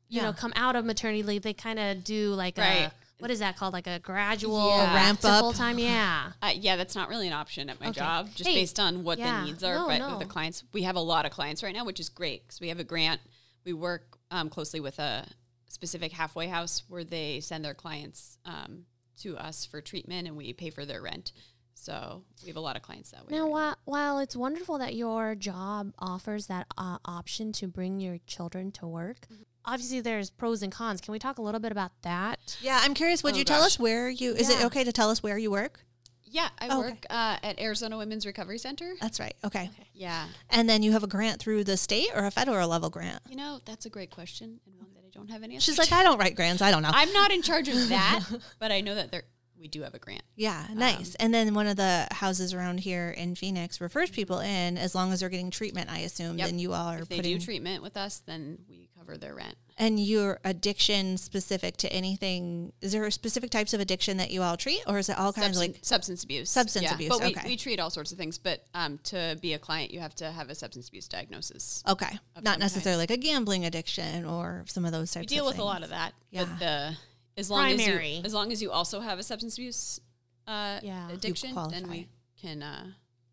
[0.08, 0.22] you Yeah.
[0.22, 2.90] know, come out of maternity leave, they kind of do like a Right.
[3.22, 3.72] What is that called?
[3.72, 4.94] Like a gradual Yeah.
[4.94, 5.40] Ramp up.
[5.40, 5.78] full time.
[5.78, 6.32] Yeah.
[6.42, 8.00] Uh, yeah, that's not really an option at my Okay.
[8.00, 9.40] job, just Hey, based on what yeah.
[9.40, 9.74] the needs are.
[9.74, 10.10] No, but no.
[10.10, 12.60] with the clients, we have a lot of clients right now, which is great because
[12.60, 13.20] we have a grant.
[13.64, 15.26] We work um, closely with a
[15.68, 18.86] specific halfway house where they send their clients um,
[19.20, 21.32] to us for treatment, and we pay for their rent.
[21.74, 23.36] So we have a lot of clients that way.
[23.36, 27.98] Now, right while, while it's wonderful that your job offers that uh, option to bring
[28.00, 29.42] your children to work, Mm-hmm.
[29.64, 31.00] Obviously there's pros and cons.
[31.00, 32.56] Can we talk a little bit about that?
[32.60, 33.22] Yeah, I'm curious.
[33.22, 34.34] Would Oh, you tell us where you?
[34.34, 35.80] Is it okay to tell us where you work?
[36.24, 36.76] Yeah, I Okay.
[36.76, 38.94] work uh, at Arizona Women's Recovery Center.
[39.02, 39.34] That's right.
[39.44, 39.68] Okay.
[39.92, 43.20] Yeah, And then you have a grant through the state or a federal level grant?
[43.28, 45.58] you know that's a great question and one that I don't have any.
[45.60, 46.62] She's answer like, I don't write grants.
[46.62, 46.90] I don't know.
[46.92, 48.20] I'm not in charge of that,
[48.58, 49.24] but I know that there
[49.62, 50.22] we do have a grant.
[50.36, 51.14] yeah, nice.
[51.14, 55.12] and then one of the houses around here in Phoenix refers people in as long
[55.12, 55.90] as they're getting treatment.
[55.90, 56.36] I assume.
[56.38, 56.48] Yep.
[56.48, 57.38] Then you all are If they putting.
[57.38, 59.56] do treatment with us, then we cover their rent.
[59.78, 62.72] and your addiction specific to anything?
[62.82, 65.56] Is there specific types of addiction that you all treat, or is it all kinds
[65.56, 65.78] Substan- of like?
[65.82, 66.50] substance abuse.
[66.50, 67.48] Substance abuse, But we, okay.
[67.48, 68.38] we treat all sorts of things.
[68.38, 71.82] But um, to be a client, you have to have a substance abuse diagnosis.
[71.88, 75.30] Okay, not necessarily like a gambling addiction or some of those types.
[75.30, 76.12] We deal with a lot of that.
[76.30, 76.44] Yeah.
[76.44, 76.96] But the
[77.36, 78.16] as long as Primary.
[78.16, 80.00] you as long as you also have a substance abuse
[80.46, 81.10] uh, Yeah.
[81.10, 82.08] Addiction, then we
[82.40, 82.86] can uh,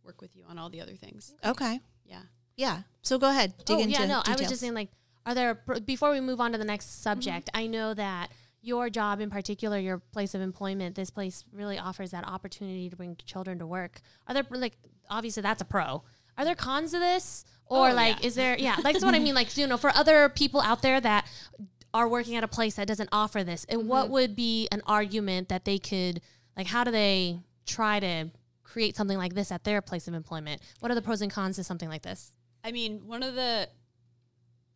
[0.04, 1.34] work with you on all the other things.
[1.46, 1.80] Okay.
[2.06, 2.22] Yeah.
[2.56, 2.82] Yeah.
[3.02, 3.54] So go ahead.
[3.66, 4.90] Dig oh, into yeah, no, I was just saying, like,
[5.26, 7.64] are there, before we move on to the next subject, Mm-hmm.
[7.64, 8.32] I know that
[8.62, 12.96] your job in particular, your place of employment, this place really offers that opportunity to
[12.96, 14.02] bring children to work.
[14.28, 14.74] Are there, like,
[15.10, 16.04] obviously that's a pro.
[16.38, 17.46] Are there cons to this?
[17.66, 18.28] Or, Oh, like, yeah.
[18.28, 19.36] is there, yeah, like, that's what I mean.
[19.36, 21.26] Like, you know, for other people out there that
[21.94, 23.90] are working at a place that doesn't offer this, and Mm-hmm.
[23.90, 26.22] what would be an argument that they could,
[26.58, 28.30] like, how do they try to
[28.64, 30.62] create something like this at their place of employment?
[30.80, 32.32] What are the pros and cons to something like this?
[32.64, 33.70] I mean, one of the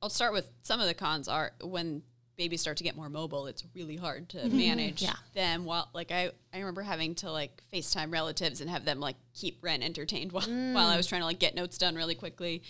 [0.01, 2.01] I'll start with some of the cons are when
[2.35, 5.13] babies start to get more mobile, it's really hard to manage Yeah.
[5.33, 9.15] them while like I, I remember having to like FaceTime relatives and have them like
[9.33, 12.63] keep Ren entertained while, while I was trying to like get notes done really quickly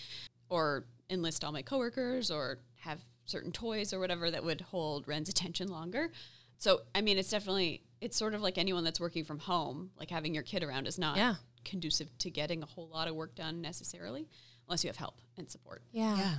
[0.48, 5.28] or enlist all my coworkers or have certain toys or whatever that would hold Ren's
[5.28, 6.10] attention longer.
[6.58, 10.10] So I mean it's definitely it's sort of like anyone that's working from home, like
[10.10, 11.36] having your kid around is not Yeah.
[11.64, 14.28] conducive to getting a whole lot of work done necessarily,
[14.68, 15.82] unless you have help and support.
[15.92, 16.38] Yeah.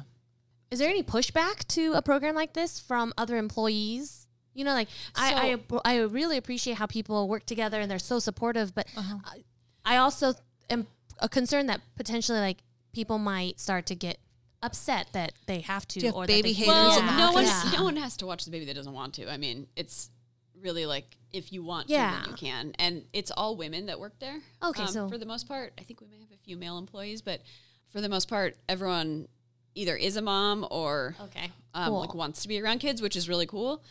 [0.72, 4.28] Is there any pushback to a program like this from other employees?
[4.54, 8.20] You know, like I, I I really appreciate how people work together and they're so
[8.20, 9.18] supportive, but Uh-huh.
[9.26, 9.44] I,
[9.86, 10.34] I also
[10.70, 10.88] am
[11.20, 12.60] a concern that potentially like
[12.94, 14.18] people might start to get
[14.66, 17.06] upset that they have to Do you have or baby that they haters Well, in
[17.06, 17.72] the no one, Yeah.
[17.78, 19.30] no one has to watch the baby that doesn't want to.
[19.32, 20.10] I mean, it's
[20.60, 22.22] really like if you want to, Yeah.
[22.22, 22.74] then you can.
[22.80, 24.40] And it's all women that work there.
[24.62, 26.78] Um, Okay, so- for the most part, I think we may have a few male
[26.78, 27.42] employees, but
[27.90, 29.28] for the most part, everyone
[29.76, 31.52] either is a mom or Okay.
[31.74, 33.84] um, like wants to be around kids, which is really cool.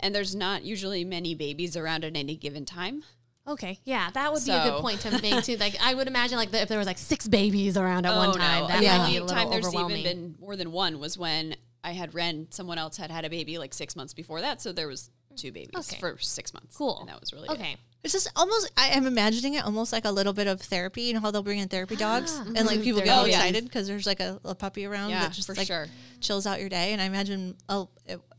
[0.00, 3.02] And there's not usually many babies around at any given time.
[3.48, 5.56] Okay, yeah, that would be a good point to make too.
[5.56, 8.36] Like, I would imagine like the, if there was like six babies around at one
[8.36, 8.68] time, Oh, no.
[8.68, 8.98] that Yeah.
[8.98, 9.98] might be The a only little time there's overwhelming.
[9.98, 12.48] even been more than one was when I had Ren.
[12.50, 15.52] Someone else had had a baby like six months before that, so there was two
[15.52, 15.98] babies Okay.
[16.00, 16.76] for six months.
[16.76, 16.98] cool.
[17.00, 17.58] and that was really good.
[17.58, 17.76] okay.
[18.02, 18.70] It's just almost.
[18.76, 21.02] I am imagining it almost like a little bit of therapy.
[21.02, 22.44] You know how they'll bring in therapy dogs, Ah.
[22.54, 25.22] and like people get Oh, all excited because there's like a, a puppy around Yeah,
[25.22, 25.88] that just for like sure.
[26.20, 26.92] chills out your day.
[26.92, 27.88] And I imagine, oh,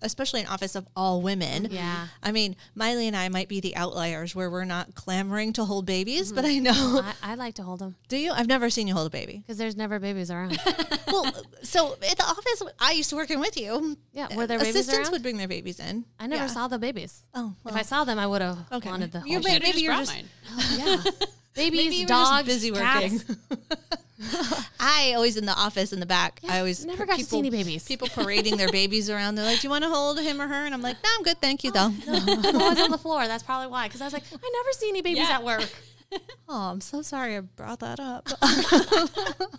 [0.02, 1.68] especially an office of all women.
[1.72, 2.08] Yeah.
[2.22, 5.86] I mean, Miley and I might be the outliers where we're not clamoring to hold
[5.86, 6.36] babies, mm-hmm.
[6.36, 7.02] but I know.
[7.24, 8.32] I, I like to hold them Do you?
[8.32, 9.38] I've never seen you hold a baby.
[9.40, 10.58] because there's never babies around.
[11.08, 11.26] well,
[11.64, 13.98] so at the office I used to work in with you.
[14.14, 15.12] Yeah, were there babies assistants around?
[15.14, 16.06] would bring their babies in.
[16.20, 16.48] I never Yeah.
[16.50, 17.24] saw the babies.
[17.34, 18.90] Oh, If I saw them, I would have Okay.
[18.90, 20.30] wanted the You whole may- Should've maybe you're brought just- mine.
[20.52, 21.12] Oh, yeah.
[21.56, 23.26] Babies, Maybe you just dogs, busy cats.
[23.28, 23.38] working.
[24.80, 26.40] I always in the office in the back.
[26.50, 27.84] I always never got to see any babies.
[27.88, 29.36] People parading their babies around.
[29.36, 31.24] They're like, "Do you want to hold him or her?" And I'm like, "No, I'm
[31.24, 33.28] good, thank you, though." Oh, I was on the floor.
[33.28, 33.88] That's probably why.
[33.88, 35.36] Because I was like, I never see any babies Yeah.
[35.36, 35.70] at work.
[36.50, 38.30] oh, I'm so sorry I brought that up.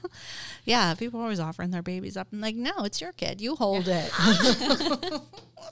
[0.65, 2.29] yeah, people are always offering their babies up.
[2.33, 3.41] I'm like, "No, it's your kid.
[3.41, 4.11] You hold it."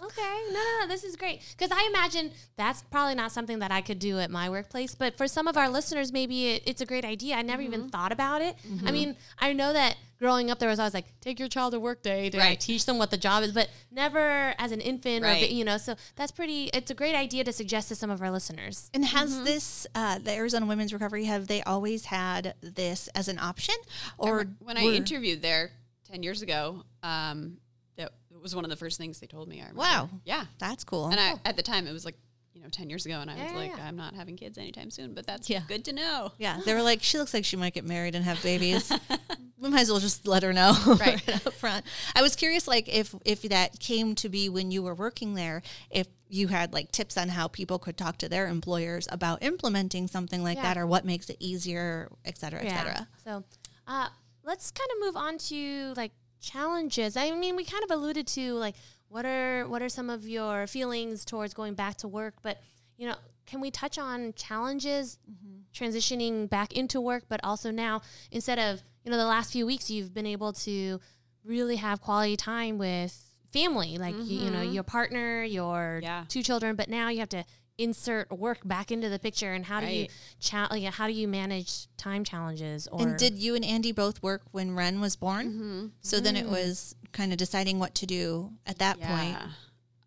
[0.03, 3.71] Okay, no, no, no, this is great because I imagine that's probably not something that
[3.71, 4.95] I could do at my workplace.
[4.95, 7.37] But for some of our listeners, maybe it, it's a great idea.
[7.37, 7.89] I never even mm-hmm.
[7.91, 8.57] thought about it.
[8.65, 8.93] I mm-hmm.
[8.93, 12.03] mean, I know that growing up, there was always like, take your child to work
[12.03, 12.59] day to Right.
[12.59, 15.51] teach them what the job is, but never as an infant or Right.
[15.51, 15.77] you know.
[15.79, 16.71] So that's pretty.
[16.73, 18.91] It's a great idea to suggest to some of our listeners.
[18.95, 23.39] And has this uh, the Arizona Women's Recovery have they always had this as an
[23.39, 23.75] option,
[24.19, 25.73] or when I interviewed there
[26.11, 27.59] ten years ago, um,
[27.97, 29.57] that was one of the first things they told me.
[29.61, 29.81] I remember.
[29.81, 30.11] Wow.
[30.25, 30.45] Yeah.
[30.59, 31.09] That's cool.
[31.09, 32.21] And I, at the time, it was like, you
[32.67, 33.21] know, 10 years ago.
[33.21, 33.87] And I was Yeah, yeah, like, yeah.
[33.87, 35.63] I'm not having kids anytime soon, but that's Yeah.
[35.67, 36.33] good to know.
[36.39, 38.93] yeah, they were like, she looks like she might get married and have babies.
[39.59, 41.47] we might as well just let her know Right.
[41.47, 41.85] up front.
[42.15, 45.63] I was curious, like, if if that came to be when you were working there,
[45.91, 50.09] if you had like tips on how people could talk to their employers about implementing
[50.09, 50.63] something like Yeah.
[50.75, 53.09] that, or what makes it easier, et cetera, et cetera.
[53.25, 53.45] So,
[53.87, 54.09] uh,
[54.45, 57.17] let's kind of move on to like challenges.
[57.17, 58.75] I mean, we kind of alluded to like
[59.09, 62.59] what are what are some of your feelings towards going back to work, but
[62.97, 63.17] you know,
[63.47, 65.59] can we touch on challenges mm-hmm.
[65.75, 69.91] transitioning back into work, but also now instead of you know the last few weeks
[69.91, 71.01] you've been able to
[71.45, 74.73] really have quality time with family, like you, you know mm-hmm.
[74.73, 76.25] your partner, your Yeah.
[76.29, 77.45] two children, but now you have to
[77.79, 80.11] insert work back into the picture and how do you Right.
[80.41, 84.23] cha- like, how do you manage time challenges or And did you and Andy both
[84.23, 85.53] work when Ren was born?
[85.53, 85.87] Mm-hmm.
[86.01, 86.51] So then it mm.
[86.51, 89.31] was kind of deciding what to do at that point.
[89.31, 89.49] Yeah.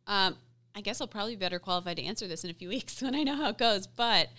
[0.06, 0.38] Um,
[0.76, 3.16] I guess I'll probably be better qualified to answer this in a few weeks when
[3.16, 3.88] I know how it goes.
[3.88, 4.30] But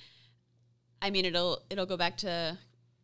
[1.03, 2.57] I mean, it'll it'll go back to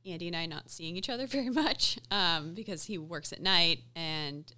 [0.07, 3.81] Andy and I not seeing each other very much um, because he works at night,
[3.96, 4.50] and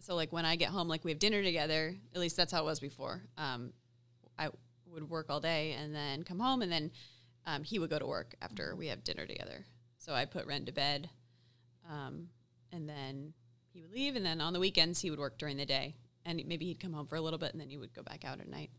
[0.00, 1.94] so like when I get home, like we have dinner together.
[2.14, 3.22] At least that's how it was before.
[3.36, 3.72] Um,
[4.38, 4.48] I
[4.86, 6.90] would work all day and then come home, and then
[7.46, 9.66] um, he would go to work after we have dinner together.
[9.98, 11.10] So I put Ren to bed,
[11.90, 12.28] um,
[12.72, 13.34] and then
[13.74, 16.40] he would leave, and then on the weekends he would work during the day, and
[16.46, 18.40] maybe he'd come home for a little bit, and then he would go back out
[18.40, 18.70] at night.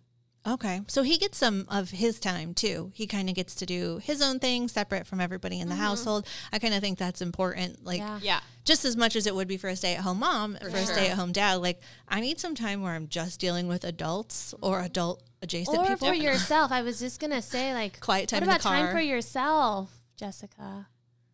[0.48, 0.82] Okay.
[0.88, 2.92] So he gets some of his time too.
[2.94, 5.84] He kind of gets to do his own thing separate from everybody in the mm-hmm.
[5.84, 6.28] household.
[6.54, 7.84] I kind of think that's important.
[7.84, 8.20] Like, Yeah.
[8.22, 10.68] Yeah, just as much as it would be for a stay at home mom, for,
[10.68, 10.86] a sure.
[10.86, 14.54] stay at home dad, like, I need some time where I'm just dealing with adults
[14.62, 14.86] or mm-hmm.
[14.86, 16.08] adult adjacent or people.
[16.10, 16.72] for yourself?
[16.72, 19.92] I was just gonna say like Quiet time What in the about time for yourself,
[20.16, 20.88] Jessica?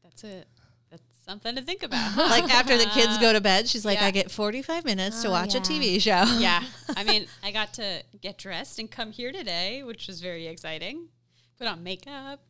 [0.03, 0.47] that's it.
[1.31, 2.17] That's something to think about.
[2.29, 4.07] like, after the kids go to bed, she's like, Yeah.
[4.07, 5.61] I get 45 minutes to Oh, watch yeah.
[5.61, 6.39] a TV show.
[6.39, 6.63] yeah,
[6.97, 11.07] I mean, I got to get dressed and come here today, which was very exciting.
[11.57, 12.41] Put on makeup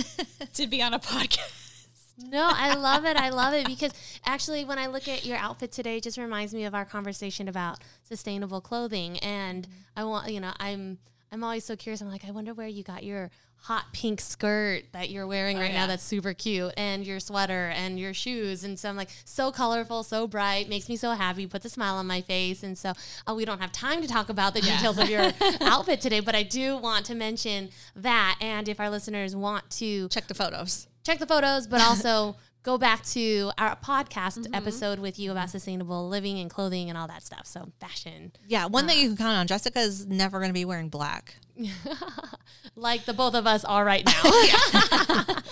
[0.54, 1.86] to be on a podcast.
[2.18, 3.16] No, I love it.
[3.16, 3.92] I love it because
[4.26, 7.48] actually, when I look at your outfit today, it just reminds me of our conversation
[7.48, 9.18] about sustainable clothing.
[9.18, 10.00] And mm-hmm.
[10.00, 10.98] I want, you know, I'm
[11.30, 12.00] I'm always so curious.
[12.00, 13.30] I'm like, I wonder where you got your
[13.62, 15.86] hot pink skirt that you're wearing right now.
[15.86, 18.64] That's super cute, and your sweater and your shoes.
[18.64, 21.46] And so I'm like, so colorful, so bright, makes me so happy.
[21.46, 22.62] Puts a smile on my face.
[22.62, 22.92] And so
[23.26, 26.34] uh, we don't have time to talk about the details of your outfit today, but
[26.34, 28.38] I do want to mention that.
[28.40, 30.86] And if our listeners want to Check the photos.
[31.04, 34.54] check the photos, but also go back to our podcast Mm-hmm.
[34.54, 35.50] episode with you about mm-hmm.
[35.50, 37.46] sustainable living and clothing and all that stuff.
[37.46, 39.46] So fashion, Yeah, one that uh, you can count on.
[39.46, 41.36] Jessica is never going to be wearing black.
[42.76, 44.22] like the both of us are right now.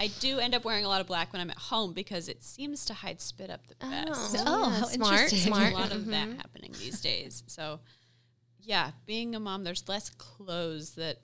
[0.00, 2.42] I do end up wearing a lot of black when I'm at home because it
[2.44, 4.36] seems to hide spit up the oh, best.
[4.46, 5.72] Oh, how smart, smart.
[5.72, 6.36] A lot of that mm-hmm.
[6.36, 7.42] happening these days.
[7.46, 7.80] So,
[8.60, 11.20] yeah, being a mom, there's less clothes that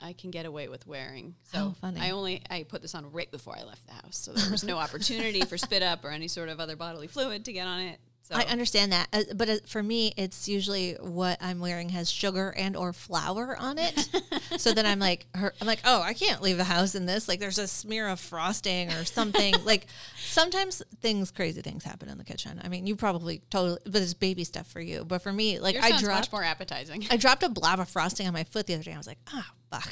[0.00, 1.34] I can get away with wearing.
[1.52, 2.00] So How funny.
[2.00, 4.64] I only I put this on right before I left the house, so there was
[4.64, 7.80] no opportunity for spit up or any sort of other bodily fluid to get on
[7.80, 7.98] it.
[8.28, 12.10] So I understand that, uh, but uh, for me, it's usually what I'm wearing has
[12.10, 14.06] sugar and or flour on it.
[14.58, 17.26] so then I'm like, her, I'm like, oh, I can't leave the house in this.
[17.26, 19.54] Like, there's a smear of frosting or something.
[19.64, 19.86] like,
[20.18, 22.60] sometimes things, crazy things happen in the kitchen.
[22.62, 25.06] I mean, you probably totally, but it's baby stuff for you.
[25.06, 27.06] But for me, like, Yours I dropped, much more appetizing.
[27.10, 28.92] I dropped a blob of frosting on my foot the other day.
[28.92, 29.88] I was like, ah, fuck.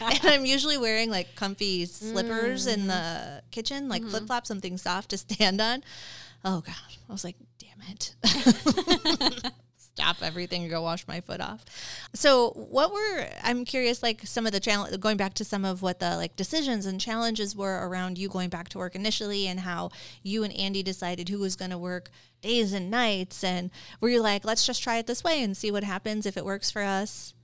[0.02, 5.10] and I'm usually wearing like comfy slippers in the kitchen, like flip flops, something soft
[5.10, 5.82] to stand on.
[6.44, 6.74] Oh god,
[7.08, 8.14] I was like, damn it.
[9.76, 11.64] Stop everything and go wash my foot off.
[12.14, 15.82] So, what were I'm curious, like some of the challenge, going back to some of
[15.82, 19.60] what the like decisions and challenges were around you going back to work initially, and
[19.60, 19.90] how
[20.22, 22.10] you and Andy decided who was going to work
[22.42, 23.70] days and nights, and
[24.00, 26.44] were you like, let's just try it this way and see what happens if it
[26.44, 27.34] works for us?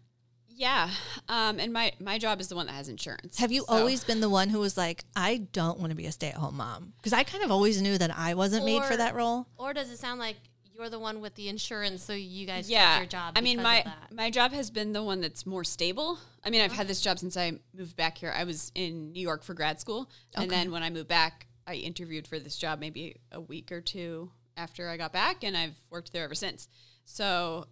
[0.55, 0.91] Yeah,
[1.29, 3.39] um, and my my job is the one that has insurance.
[3.39, 6.07] Have you So- always been the one who was like, I don't want to be
[6.07, 6.93] a stay at home mom?
[6.99, 9.47] Because I kind of always knew that I wasn't made for that role.
[9.57, 10.37] or does it sound like
[10.77, 13.35] you're the one with the insurance, so you guys yeah your job?
[13.37, 16.73] i mean my my job has been the one that's more stable i mean i've
[16.73, 19.79] had this job since i moved back here i was in new york for grad
[19.81, 23.71] school and then when i moved back i interviewed for this job maybe a week
[23.71, 26.67] or two after i got back and i've worked there ever since
[27.05, 27.69] so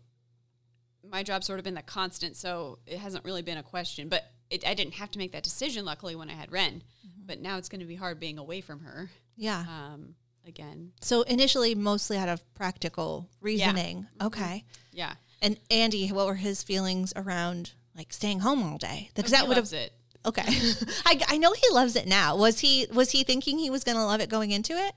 [1.10, 4.22] my job's sort of been the constant so it hasn't really been a question but
[4.50, 6.82] it, i didn't have to make that decision luckily when i had ren
[7.24, 9.64] but now it's going to be hard being away from her Yeah.
[9.68, 10.14] um,
[10.46, 14.06] again So initially, mostly out of practical reasoning.
[14.20, 14.64] Okay.
[14.92, 19.10] yeah And Andy, what were his feelings around like staying home all day?
[19.14, 19.72] Because Oh, that would have.
[19.72, 19.92] it
[20.24, 20.42] Okay.
[21.06, 22.36] I, I know he loves it now.
[22.36, 24.92] Was he was he thinking he was going to love it going into it?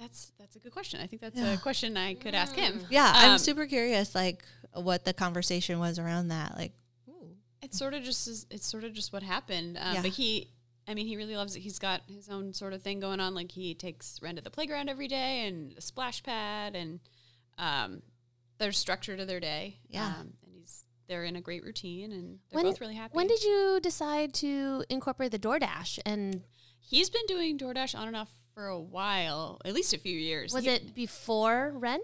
[0.00, 1.00] That's that's a good question.
[1.00, 2.80] I think that's a question I could ask him.
[2.90, 6.56] Yeah, I'm Um, super curious, like what the conversation was around that.
[6.56, 6.72] Like,
[7.08, 7.36] ooh.
[7.60, 9.76] It's sort of just is- it's sort of just what happened.
[9.78, 10.02] Um, Yeah.
[10.02, 10.48] But he,
[10.88, 11.60] I mean, he really loves it.
[11.60, 13.34] He's got his own sort of thing going on.
[13.34, 17.00] Like he takes Ren to the playground every day and a splash pad, and
[17.58, 18.02] um,
[18.58, 19.80] there's structure to their day.
[19.90, 20.06] Yeah.
[20.06, 23.12] um, and he's they're in a great routine, and they're when, both really happy.
[23.12, 25.98] when did you decide to incorporate the DoorDash?
[26.06, 26.42] And
[26.78, 30.52] he's been doing DoorDash on and off for a while, at least a few years.
[30.52, 32.00] was He- it before Ren?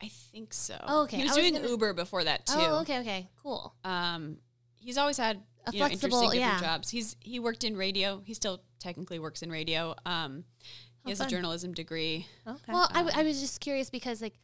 [0.00, 0.76] I think so.
[0.86, 1.16] Oh, okay.
[1.16, 2.54] He was, was doing gonna- Uber before that too.
[2.56, 3.74] Oh, okay, okay, cool.
[3.84, 4.38] um,
[4.76, 6.68] he's always had A you know, flexible- interesting different yeah.
[6.76, 6.90] jobs.
[6.90, 8.20] He's he worked in radio.
[8.24, 9.94] He still technically works in radio.
[10.06, 10.44] Um,
[11.04, 11.26] he Oh, has fun.
[11.26, 12.26] a journalism degree.
[12.46, 12.72] Okay.
[12.72, 14.38] Well, I, w- I was just curious because like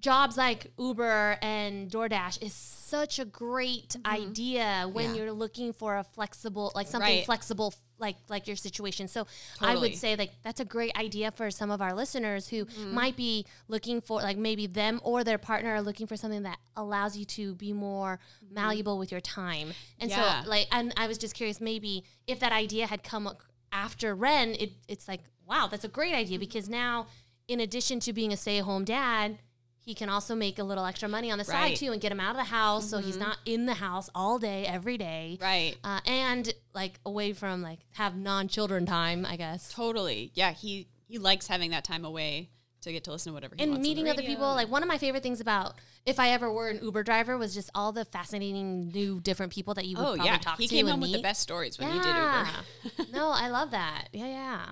[0.00, 5.22] jobs like Uber and DoorDash is such a great idea when Yeah.
[5.22, 7.24] you're looking for a flexible, like something Right.
[7.26, 7.72] flexible,
[8.06, 9.08] like like your situation.
[9.08, 9.20] So
[9.60, 12.94] I would say like that's a great idea for some of our listeners who Mm-hmm.
[12.94, 16.58] might be looking for like maybe them or their partner are looking for something that
[16.76, 18.18] allows you to be more
[18.50, 19.68] malleable with your time.
[20.00, 20.20] And Mm-hmm.
[20.20, 20.42] Yeah.
[20.42, 23.24] so like, and I was just curious maybe if that idea had come
[23.72, 27.06] after Ren, it, it's like wow, that's a great idea because now
[27.48, 29.38] in addition to being a stay-at-home dad,
[29.84, 32.20] he can also make a little extra money on the side too and get him
[32.20, 35.38] out of the house so he's not in the house all day every day.
[35.40, 35.76] Right.
[35.82, 39.72] Uh, and like away from like have non-children time, I guess.
[39.72, 40.30] Totally.
[40.34, 40.52] Yeah.
[40.52, 42.50] He he likes having that time away
[42.82, 43.54] to get to listen to whatever.
[43.56, 45.74] He And wants on the meeting other people, like one of my favorite things about
[46.06, 49.74] if I ever were an Uber driver was just all the fascinating new different people
[49.74, 51.22] that you would oh probably yeah, talk he to came and home with the meet.
[51.22, 51.94] best stories when yeah.
[51.94, 53.12] he did Uber.
[53.12, 54.08] no, I love that.
[54.12, 54.66] Yeah, yeah.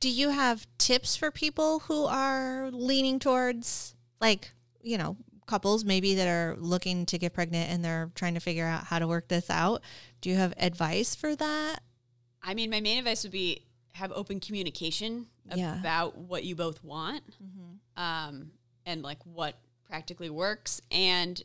[0.00, 4.50] Do you have tips for people who are leaning towards like,
[4.82, 8.66] you know, couples maybe that are looking to get pregnant and they're trying to figure
[8.66, 9.82] out how to work this out?
[10.20, 11.80] Do you have advice for that?
[12.42, 15.78] I mean, my main advice would be have open communication Yeah.
[15.78, 17.22] about what you both want,
[17.96, 18.52] um,
[18.86, 21.42] and like what practically works, and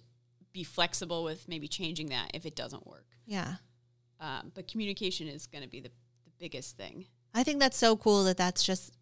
[0.54, 3.08] be flexible with maybe changing that if it doesn't work.
[3.26, 3.56] Yeah.
[4.22, 7.06] Um, but communication is going to be the, the biggest thing.
[7.34, 8.94] I think that's so cool that that's just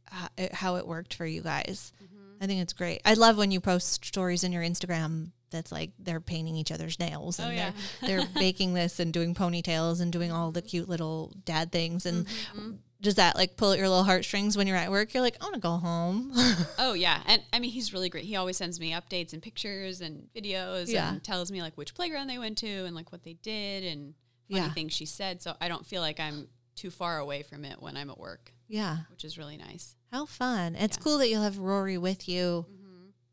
[0.53, 1.91] how it worked for you guys.
[2.33, 2.43] Mm-hmm.
[2.43, 3.01] I think it's great.
[3.05, 6.99] I love when you post stories in your Instagram that's like they're painting each other's
[6.99, 7.71] nails oh, and Oh, yeah.
[8.01, 10.67] they're they're baking this and doing ponytails and doing all the mm-hmm.
[10.67, 12.71] cute little dad things and mm-hmm, mm-hmm.
[13.01, 15.13] does that like pull at your little heartstrings when you're at work?
[15.13, 16.33] You're like, I want to go home.
[16.79, 18.25] Oh yeah, and I mean he's really great.
[18.25, 21.11] He always sends me updates and pictures and videos, Yeah.
[21.13, 24.15] and tells me like which playground they went to and like what they did and
[24.49, 24.73] funny Yeah.
[24.73, 25.41] things she said.
[25.41, 28.52] So I don't feel like I'm too far away from it when I'm at work,
[28.67, 28.99] Yeah.
[29.11, 29.95] which is really nice.
[30.11, 30.75] How fun.
[30.75, 31.03] It's Yeah.
[31.03, 32.65] cool that you'll have Rory with you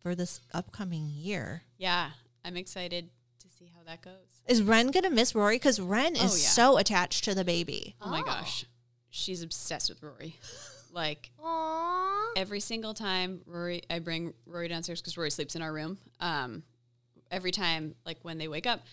[0.00, 1.62] for this upcoming year.
[1.78, 2.10] Yeah,
[2.44, 3.10] I'm excited
[3.40, 4.14] to see how that goes.
[4.46, 5.56] Is Ren going to miss Rory?
[5.56, 6.48] Because Ren is Oh, yeah.
[6.48, 7.94] so attached to the baby.
[8.00, 8.24] Oh, my Oh.
[8.24, 8.64] gosh,
[9.10, 10.36] she's obsessed with Rory.
[10.92, 12.32] Like Aww.
[12.34, 15.98] every single time Rory, I bring Rory downstairs because Rory sleeps in our room.
[16.18, 16.64] Um,
[17.30, 18.86] every time, like when they wake up, R-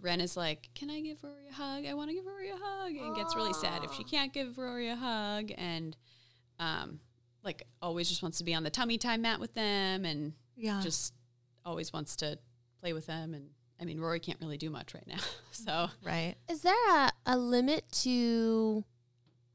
[0.00, 1.86] Ren is like, "Can I give Rory a hug?
[1.86, 4.58] I want to give Rory a hug," and gets really sad if she can't give
[4.58, 5.96] Rory a hug, and
[6.58, 7.00] um,
[7.42, 10.80] like always just wants to be on the tummy time mat with them, and Yeah.
[10.82, 11.14] just
[11.64, 12.38] always wants to
[12.80, 13.34] play with them.
[13.34, 13.50] And
[13.80, 15.18] I mean, Rory can't really do much right now,
[15.50, 16.34] so right.
[16.48, 18.84] Is there a, a limit to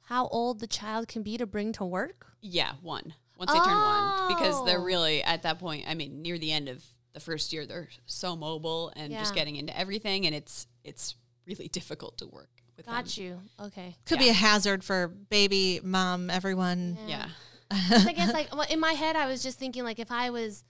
[0.02, 2.28] how old the child can be to bring to work?
[2.42, 3.14] Yeah, one.
[3.38, 4.84] Once they turn one, because they're Oh.
[4.84, 5.86] really at that point.
[5.88, 6.84] I mean, near the end of
[7.14, 11.16] the first year, they're so mobile and just getting into everything, and it's it's
[11.48, 12.96] really difficult to work with them.
[12.96, 13.40] Got you.
[13.62, 13.96] Okay.
[14.06, 16.98] Could be a hazard for baby, mom, everyone.
[17.08, 17.28] Yeah.
[17.72, 20.64] I guess like well, in my head, I was just thinking like if I was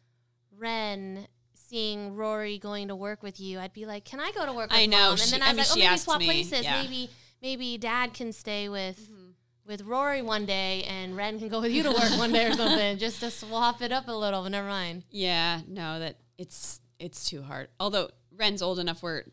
[0.57, 4.53] Ren seeing Rory going to work with you, I'd be like, "Can I go to
[4.53, 4.97] work?" With I know.
[4.97, 5.11] Mom?
[5.11, 6.63] And She- then I I was mean, like, "Oh, she maybe swap me, places.
[6.63, 6.81] yeah.
[6.81, 7.09] Maybe
[7.41, 9.25] maybe Dad can stay with." Mm-hmm.
[9.65, 12.53] With Rory one day and Ren can go with you to work one day or
[12.53, 14.41] something, just to swap it up a little.
[14.41, 15.03] But never mind.
[15.11, 15.61] yeah.
[15.67, 17.67] No, that it's it's too hard.
[17.79, 19.25] Although Ren's old enough where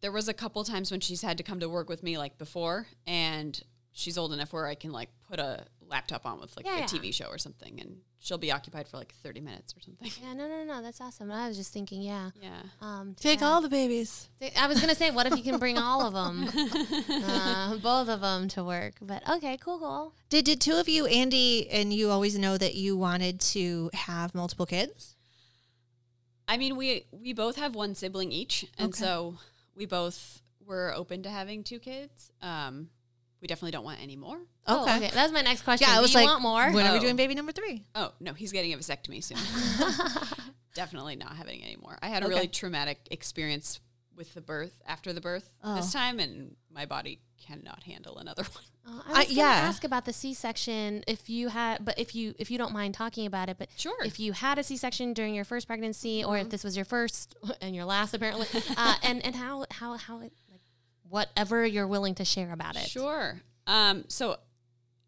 [0.00, 2.36] there was a couple times when she's had to come to work with me like
[2.36, 3.62] before, and
[3.92, 6.78] she's old enough where I can like put a laptop on with like Yeah, a
[6.80, 6.84] yeah.
[6.86, 10.10] TV show or something, and she'll be occupied for like thirty minutes or something.
[10.22, 11.30] Yeah, no, no, no, that's awesome.
[11.30, 12.30] I was just thinking, yeah.
[12.42, 12.50] Yeah.
[12.80, 13.46] Um, Take yeah.
[13.46, 14.28] all the babies.
[14.60, 16.48] I was gonna say, what if you can bring all of them,
[17.24, 18.94] uh, both of them to work?
[19.00, 20.12] But okay, cool, cool.
[20.28, 24.34] Did did two of you, Andy, and you always know that you wanted to have
[24.34, 25.13] multiple kids?
[26.46, 29.00] I mean, we we both have one sibling each, and Okay.
[29.00, 29.38] so
[29.74, 32.30] we both were open to having two kids.
[32.42, 32.90] Um,
[33.40, 34.38] we definitely don't want any more.
[34.66, 35.10] Oh, okay.
[35.10, 35.86] That was my next question.
[35.88, 36.72] Yeah, I was Do was you like, want more?
[36.72, 37.00] when are we Oh.
[37.02, 37.84] doing baby number three?
[37.94, 39.36] Oh no, he's getting a vasectomy soon.
[40.74, 41.98] definitely not having any more.
[42.02, 42.34] I had a Okay.
[42.34, 43.80] really traumatic experience
[44.16, 48.64] with the birth after the birth this time, and my body cannot handle another one.
[48.86, 49.44] Oh, I- I was gonna yeah.
[49.46, 53.26] ask about the C-section if you had, but if you if you don't mind talking
[53.26, 53.96] about it, but Sure.
[54.04, 56.44] if you had a C-section during your first pregnancy, or Mm-hmm.
[56.46, 58.46] if this was your first and your last, apparently,
[58.76, 60.60] uh, and and how how how it like
[61.08, 62.88] whatever you're willing to share about it.
[62.88, 63.40] Sure.
[63.66, 64.36] Um, so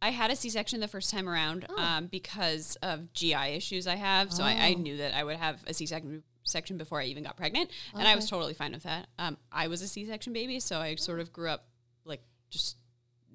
[0.00, 1.78] I had a C-section the first time around Oh.
[1.82, 4.32] um, because of GI issues I have.
[4.32, 4.80] So I, I Oh.
[4.80, 8.14] knew that I would have a C-section section before I even got pregnant, and I
[8.16, 9.08] was totally fine with that.
[9.18, 11.66] Um, I was a C-section baby, so I sort of grew up
[12.04, 12.76] like just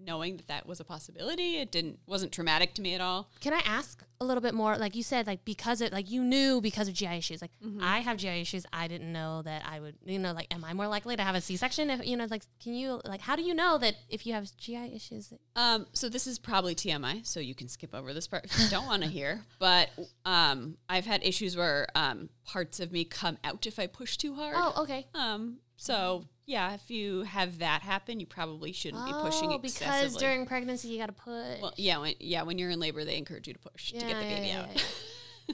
[0.06, 1.58] knowing that that was a possibility.
[1.58, 3.30] It didn't wasn't traumatic to me at all.
[3.40, 4.78] Can I ask a little bit more?
[4.78, 7.42] Like you said, like because it, like you knew because of GI issues.
[7.42, 7.84] Like Mm-hmm.
[7.84, 8.66] I have GI issues.
[8.74, 9.96] I didn't know that I would.
[10.06, 11.90] You know, like am I more likely to have a C-section?
[11.90, 14.50] If you know, like can you like how do you know that if you have
[14.58, 15.32] GI issues?
[15.56, 18.68] Um, so this is probably TMI, so you can skip over this part if you
[18.70, 19.42] don't want to hear.
[19.60, 19.90] But
[20.26, 24.34] um, I've had issues where um, parts of me come out if I push too
[24.34, 24.56] hard.
[24.58, 25.06] oh, okay.
[25.14, 30.00] Um, so yeah, if you have that happen, you probably shouldn't be pushing Oh, excessively.
[30.10, 31.62] because during pregnancy you got to push.
[31.62, 34.20] well, yeah, when, yeah, when you're in labor, they encourage you to push to get
[34.20, 34.68] the Yeah, baby yeah, out.
[34.76, 34.82] yeah,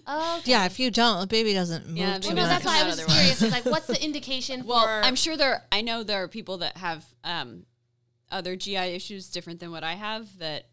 [0.07, 0.51] Oh, okay.
[0.51, 2.49] Yeah, if you don't, the baby doesn't move Yeah, too they Well, no, much.
[2.51, 3.15] that's why I was otherwise.
[3.17, 3.41] curious.
[3.41, 5.05] It's like, what's the indication Well, for?
[5.05, 5.63] I'm sure there.
[5.71, 7.65] I know there are people that have um,
[8.31, 10.65] other GI issues different than what I have that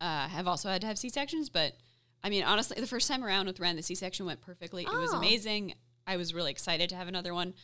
[0.00, 1.48] uh, have also had to have C sections.
[1.48, 1.74] But
[2.24, 4.82] I mean, honestly, the first time around with Ren, the C section went perfectly.
[4.84, 5.18] It was Oh.
[5.18, 5.74] amazing.
[6.06, 7.54] I was really excited to have another one.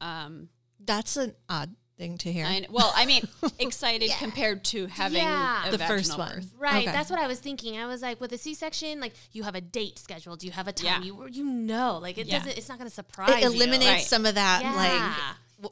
[0.00, 0.48] Um,
[0.86, 2.44] That's an odd thing to hear.
[2.44, 3.22] I, well, I mean,
[3.60, 5.68] excited compared to having Yeah.
[5.68, 6.34] a the first one.
[6.36, 6.50] birth.
[6.58, 6.92] Right, Okay.
[6.92, 7.78] that's what I was thinking.
[7.78, 10.72] I was like, with a C-section, like you have a date scheduled, you have a
[10.72, 11.06] time, Yeah.
[11.06, 12.38] you you know, like it Yeah.
[12.40, 13.50] doesn't, it's not going to surprise it you.
[13.50, 14.02] eliminates Right.
[14.02, 14.74] some of that, Yeah.
[14.74, 15.14] like, w-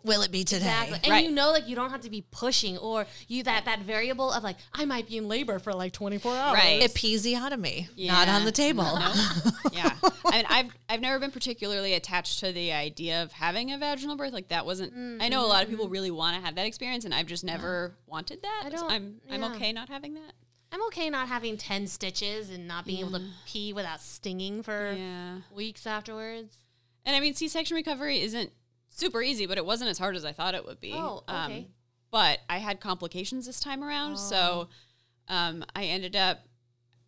[0.02, 0.64] will it be today?
[0.64, 1.24] Exactly, and Right.
[1.24, 4.42] you know, like you don't have to be pushing, or you that that variable of
[4.42, 6.54] like I might be in labor for like twenty four hours.
[6.58, 6.82] Right.
[6.82, 8.84] Episiotomy, not on the table.
[8.84, 9.12] No.
[9.72, 9.94] yeah.
[10.24, 14.16] I mean, I've I've never been particularly attached to the idea of having a vaginal
[14.16, 14.32] birth.
[14.32, 15.22] Like that wasn't.
[15.22, 15.92] I know a lot of people mm-hmm.
[15.92, 18.62] really want to have that experience, and I've just never wanted that.
[18.66, 18.90] I don't.
[18.90, 19.54] I'm I'm yeah.
[19.54, 20.32] okay not having that.
[20.72, 24.94] I'm okay not having ten stitches and not being able to pee without stinging for
[24.96, 25.40] Yeah.
[25.54, 26.56] weeks afterwards.
[27.04, 28.52] And I mean, C-section recovery isn't
[28.94, 30.92] super easy, but it wasn't as hard as I thought it would be.
[30.94, 31.68] Oh, okay.
[32.10, 34.68] but I had complications this time around, so
[35.28, 36.40] um, I ended up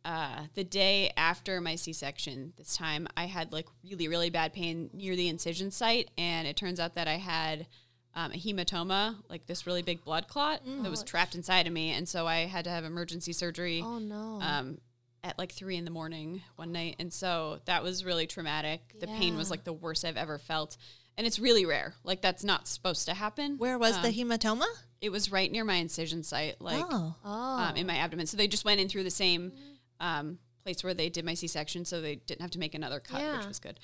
[0.04, 2.52] uh, the day after my C-section.
[2.56, 6.56] This time, I had like really, really bad pain near the incision site, and it
[6.56, 7.66] turns out that I had
[8.14, 11.90] um, a hematoma, like this really big blood clot that was trapped inside of me,
[11.90, 14.38] and so I had to have emergency surgery Oh no.
[14.40, 14.78] um,
[15.22, 16.96] at like three in the morning one night.
[16.98, 18.94] And so that was really traumatic.
[19.00, 20.76] The pain was like the worst I've ever felt.
[21.16, 21.94] And it's really rare.
[22.04, 23.58] Like that's not supposed to happen.
[23.58, 24.66] Where was the Um, hematoma?
[25.00, 27.30] It was right near my incision site, like oh, Oh.
[27.30, 28.26] um, in my abdomen.
[28.26, 29.52] So they just went in through the same
[30.00, 33.20] um, place where they did my C-section, so they didn't have to make another cut,
[33.20, 33.36] Yeah.
[33.38, 33.78] which was good.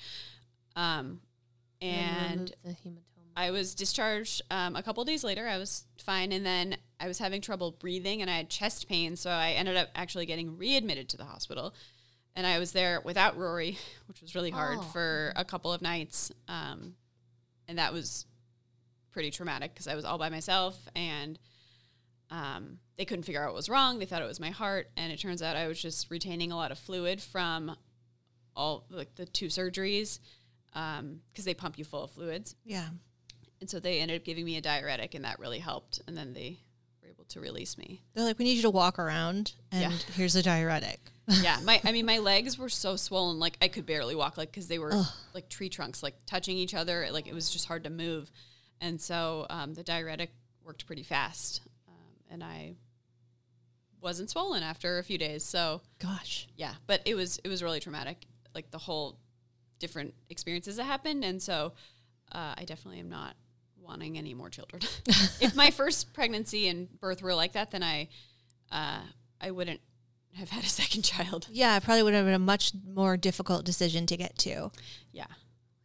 [0.75, 1.21] Um,
[1.81, 2.97] And and the hematoma.
[3.35, 5.47] I was discharged um, a couple days later.
[5.47, 9.15] I was fine, and then I was having trouble breathing, and I had chest pain,
[9.15, 11.73] so I ended up actually getting readmitted to the hospital.
[12.35, 13.77] And I was there without Rory,
[14.07, 14.83] which was really hard Oh.
[14.83, 16.95] for a couple of nights, um,
[17.67, 18.25] and that was
[19.11, 21.37] pretty traumatic because I was all by myself, and
[22.29, 23.99] um, they couldn't figure out what was wrong.
[23.99, 26.55] They thought it was my heart, and it turns out I was just retaining a
[26.55, 27.75] lot of fluid from
[28.55, 30.19] all like the two surgeries
[30.73, 32.55] because they pump you full of fluids.
[32.65, 32.89] yeah.
[33.59, 36.01] And so they ended up giving me a diuretic, and that really helped.
[36.07, 36.57] And then they
[37.31, 38.01] to release me.
[38.13, 39.97] They're like, we need you to walk around, and Yeah.
[40.15, 40.99] here's a diuretic.
[41.41, 44.51] yeah, my I mean, my legs were so swollen, like I could barely walk, like
[44.51, 45.03] because they were
[45.33, 47.07] like tree trunks, like touching each other.
[47.11, 48.31] Like it was just hard to move.
[48.81, 50.31] And so um, the diuretic
[50.63, 51.93] worked pretty fast, um,
[52.31, 52.75] and I
[54.01, 55.43] wasn't swollen after a few days.
[55.43, 56.47] So Gosh.
[56.57, 58.25] yeah, but it was it was really traumatic,
[58.55, 59.19] like the whole
[59.79, 61.73] different experiences that happened, and so
[62.31, 63.35] uh, I definitely am not
[63.91, 64.81] wanting any more children.
[65.41, 68.07] if my first pregnancy and birth were like that, then I
[68.71, 69.01] uh,
[69.39, 69.81] I wouldn't
[70.35, 71.47] have had a second child.
[71.51, 74.71] Yeah, it probably would have been a much more difficult decision to get to.
[75.11, 75.25] Yeah,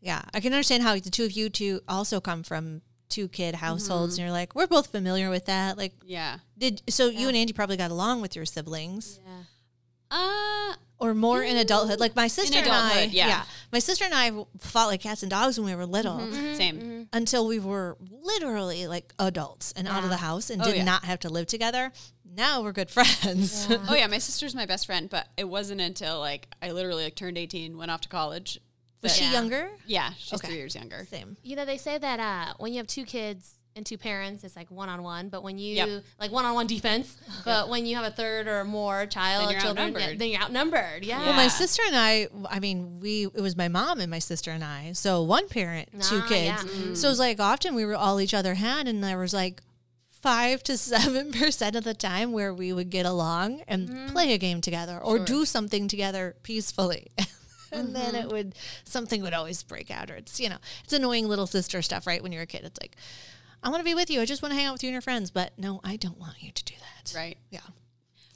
[0.00, 3.56] Yeah, I can understand how the two of you two also come from two kid
[3.56, 5.76] households, and you're like, we're both familiar with that.
[5.76, 6.38] Like, yeah.
[6.56, 9.42] did so you and Andy probably got along with your siblings, Yeah.
[10.08, 12.00] Uh, or more in adulthood?
[12.00, 13.44] Like my sister and I, adulthood, yeah.
[13.72, 16.18] my sister and I fought like cats and dogs when we were little.
[16.18, 16.34] Mm-hmm.
[16.34, 16.54] Mm-hmm.
[16.54, 16.76] same.
[16.78, 17.02] Mm-hmm.
[17.12, 20.84] Until we were literally like adults and out of the house and Oh, did yeah.
[20.84, 21.92] not have to live together.
[22.24, 23.68] Now we're good friends.
[23.88, 27.14] Oh yeah, my sister's my best friend, but it wasn't until like I literally like
[27.14, 28.58] turned eighteen, went off to college.
[29.02, 29.68] Was that- she younger?
[29.86, 30.48] Yeah, she's Okay.
[30.48, 31.06] three years younger.
[31.10, 31.36] Same.
[31.42, 34.56] You know, they say that uh, when you have two kids and two parents, it's
[34.56, 35.28] like one on one.
[35.28, 36.02] But when you Yep.
[36.18, 39.52] like one on one defense, but when you have a third or more child, Then
[39.52, 40.18] you're children, yeah, outnumbered.
[40.18, 41.04] then you're outnumbered.
[41.04, 41.20] Yeah.
[41.26, 44.50] Well, my sister and I, I mean, we it was my mom and my sister
[44.50, 44.92] and I.
[44.92, 46.64] So one parent, two kids.
[46.64, 46.70] yeah.
[46.70, 46.96] Mhm.
[46.96, 49.62] So it was like often we were all each other had, and there was like
[50.10, 54.12] five to seven percent of the time where we would get along and Mm-hmm.
[54.12, 57.08] play a game together or do something together peacefully.
[57.72, 58.16] and then Mm-hmm.
[58.16, 58.54] it would
[58.84, 62.22] something would always break out, or it's you know it's annoying little sister stuff, right?
[62.22, 62.96] When you're a kid, it's like.
[63.62, 64.20] I want to be with you.
[64.20, 66.18] I just want to hang out with you and your friends, but no, I don't
[66.18, 67.16] want you to do that.
[67.16, 67.38] Right.
[67.50, 67.60] Yeah.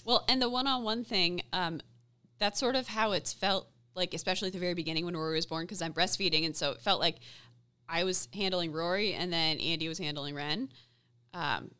[0.04, 1.80] Well, and the one-on-one thing, um,
[2.38, 5.46] that's sort of how it's felt like, especially at the very beginning when Rory was
[5.46, 7.16] born, because I'm breastfeeding, and so it felt like
[7.88, 10.70] I was handling Rory, and then Andy was handling Ren,
[11.34, 11.70] um,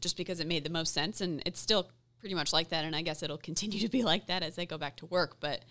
[0.00, 2.96] just because it made the most sense, and it's still pretty much like that, and
[2.96, 5.64] I guess it'll continue to be like that as I go back to work, but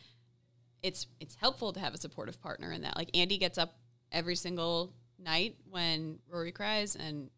[0.82, 2.96] it's it's helpful to have a supportive partner in that.
[2.96, 3.76] Like Andy gets up
[4.12, 4.94] every single
[5.24, 7.30] night when Rory cries, and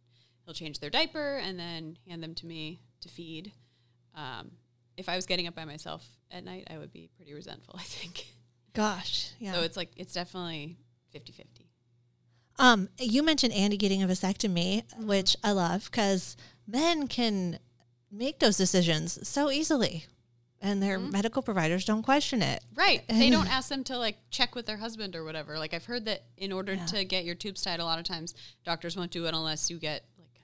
[0.45, 3.51] he'll change their diaper and then hand them to me to feed.
[4.15, 4.51] Um,
[4.97, 7.84] if I was getting up by myself at night, I would be pretty resentful, I
[7.84, 8.27] think.
[8.73, 9.32] Gosh.
[9.39, 9.53] Yeah.
[9.53, 10.77] So it's like, it's definitely
[11.11, 11.67] 50 50.
[12.59, 17.59] Um, you mentioned Andy getting a vasectomy, which I love because men can
[18.11, 20.05] make those decisions so easily,
[20.62, 22.64] and their medical providers don't question it.
[22.76, 23.03] Right.
[23.09, 25.57] They don't ask them to like check with their husband or whatever.
[25.57, 26.86] Like, I've heard that in order Yeah.
[26.88, 29.78] to get your tubes tied, a lot of times doctors won't do it unless you
[29.80, 30.39] get like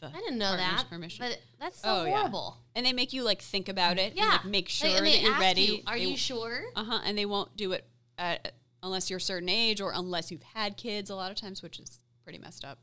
[0.00, 0.90] the I didn't know partner's that.
[0.90, 1.26] permission.
[1.26, 2.16] But that's so Oh, yeah.
[2.18, 2.56] horrible.
[2.74, 4.22] and they make you like think about it Yeah.
[4.24, 5.62] and like make sure They- and they that you're ask ready.
[5.62, 6.64] you, Are They- you sure?
[6.76, 7.00] Uh-huh.
[7.04, 7.86] And they won't do it
[8.18, 11.62] at, unless you're a certain age or unless you've had kids a lot of times,
[11.62, 12.78] which is pretty messed up.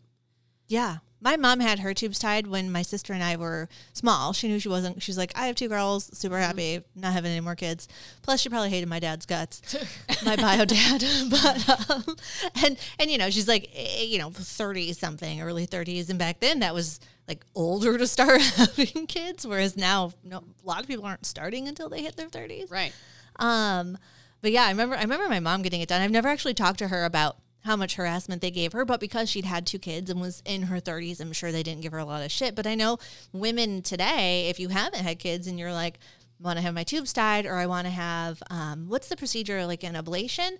[0.68, 1.00] Yeah.
[1.22, 4.32] My mom had her tubes tied when my sister and I were small.
[4.32, 5.01] She knew she wasn't.
[5.01, 7.88] She's like, I have two girls, super happy, not having any more kids.
[8.22, 9.61] Plus, she probably hated my dad's guts,
[10.26, 11.03] my bio dad.
[11.30, 12.15] but um,
[12.63, 16.39] and and you know, she's like, eh, you know, thirty something, early thirties, and back
[16.39, 20.88] then that was like older to start having kids, whereas now, no, a lot of
[20.88, 22.72] people aren't starting until they hit their thirties.
[22.72, 22.93] Right.
[23.38, 23.97] Um,
[24.41, 26.01] but yeah, I remember I remember my mom getting it done.
[26.01, 29.30] I've never actually talked to her about how much harassment they gave her, but because
[29.30, 31.97] she'd had two kids and was in her 30s, I'm sure they didn't give her
[31.97, 32.55] a lot of shit.
[32.55, 32.97] But I know
[33.34, 35.99] women today, if you haven't had kids and you're like,
[36.39, 39.66] want to have my tubes tied or I want to have um, what's the procedure
[39.66, 40.51] like an ablation?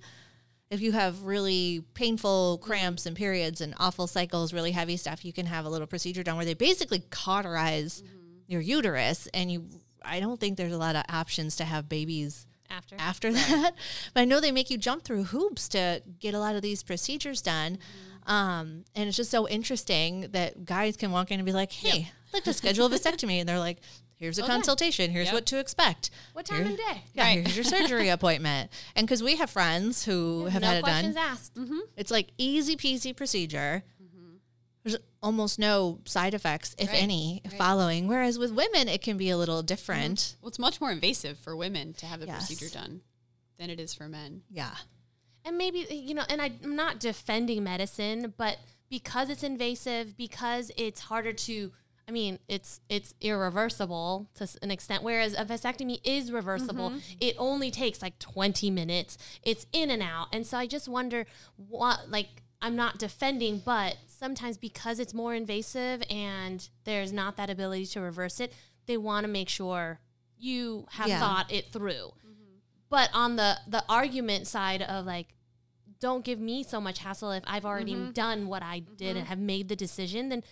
[0.70, 5.34] If you have really painful cramps and periods and awful cycles, really heavy stuff, you
[5.34, 8.04] can have a little procedure done where they basically cauterize
[8.48, 9.66] your uterus and you
[10.04, 12.96] I don't think there's a lot of options to have babies After.
[13.00, 13.72] after that.
[14.14, 16.84] But I know they make you jump through hoops to get a lot of these
[16.84, 17.80] procedures done.
[18.28, 22.12] Um, and it's just so interesting that guys can walk in and be like, hey,
[22.28, 23.40] I'd like to schedule a vasectomy.
[23.40, 23.80] And they're like,
[24.16, 24.52] here's a Okay.
[24.52, 25.10] consultation.
[25.10, 25.34] Here's Yep.
[25.34, 26.12] what to expect.
[26.34, 27.04] What time Here- of day?
[27.14, 27.48] Yeah, Right.
[27.48, 28.72] here's your surgery appointment.
[28.96, 31.58] And because we have friends who have no had it questions done, asked.
[31.98, 33.84] it's like easy peasy procedure.
[34.84, 37.04] There's almost no side effects, if Right.
[37.04, 37.58] any, Right.
[37.58, 38.08] following.
[38.08, 39.66] Whereas with women, it can be a little mm-hmm.
[39.66, 40.36] different.
[40.42, 42.48] Well, it's much more invasive for women to have the Yes.
[42.48, 43.02] procedure done
[43.58, 44.44] than it is for men.
[44.50, 44.76] Yeah.
[45.44, 48.60] And maybe, eh, you know, and I'm not defending medicine, but
[48.90, 51.72] because it's invasive, because it's harder to,
[52.08, 55.04] I mean, it's it's irreversible to an extent.
[55.04, 56.90] Whereas a vasectomy is reversible.
[56.90, 57.18] Mm-hmm.
[57.20, 59.18] It only takes like 20 minutes.
[59.44, 60.28] It's in and out.
[60.34, 61.26] And so I just wonder
[61.56, 67.50] what, like, I'm not defending, but sometimes because it's more invasive and there's not that
[67.50, 68.54] ability to reverse it,
[68.86, 70.00] they want to make sure
[70.38, 71.20] you have Yeah.
[71.20, 72.14] thought it through.
[72.26, 72.56] Mm-hmm.
[72.90, 75.36] But on the the argument side of like,
[76.00, 78.12] don't give me so much hassle if I've already mm-hmm.
[78.12, 79.26] done what I did and mm-hmm.
[79.28, 80.30] have made the decision.
[80.30, 80.44] Then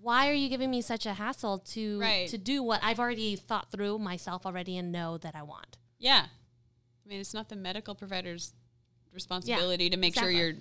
[0.00, 2.28] why are you giving me such a hassle to Right.
[2.28, 5.78] to do what I've already thought through myself already and know that I want?
[5.98, 6.26] Yeah.
[7.04, 8.52] I mean, it's not the medical provider's
[9.12, 10.34] responsibility to make exactly.
[10.34, 10.56] sure you're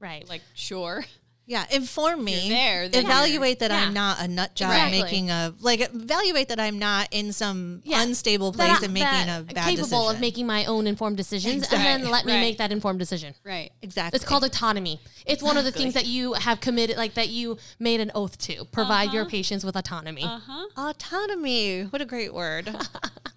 [0.00, 0.28] Right.
[0.28, 1.04] like sure.
[1.48, 2.50] Yeah, inform me.
[2.50, 3.78] There, evaluate that Yeah.
[3.86, 5.00] I'm not a nut job Exactly.
[5.02, 8.02] making a like evaluate that I'm not in some Yeah.
[8.02, 9.76] unstable place I- and making that a bad decision.
[9.76, 10.14] capable decision.
[10.16, 11.78] of making my own informed decisions, Exactly.
[11.78, 12.40] and then let me Right.
[12.40, 13.34] make that informed decision.
[13.44, 13.72] Right.
[13.80, 14.16] exactly.
[14.16, 15.00] It's called autonomy.
[15.24, 18.36] It's one of the things that you have committed, like that you made an oath
[18.40, 20.24] to provide your patients with autonomy.
[20.24, 20.66] Uh huh.
[20.76, 21.82] autonomy.
[21.84, 22.68] What a great word.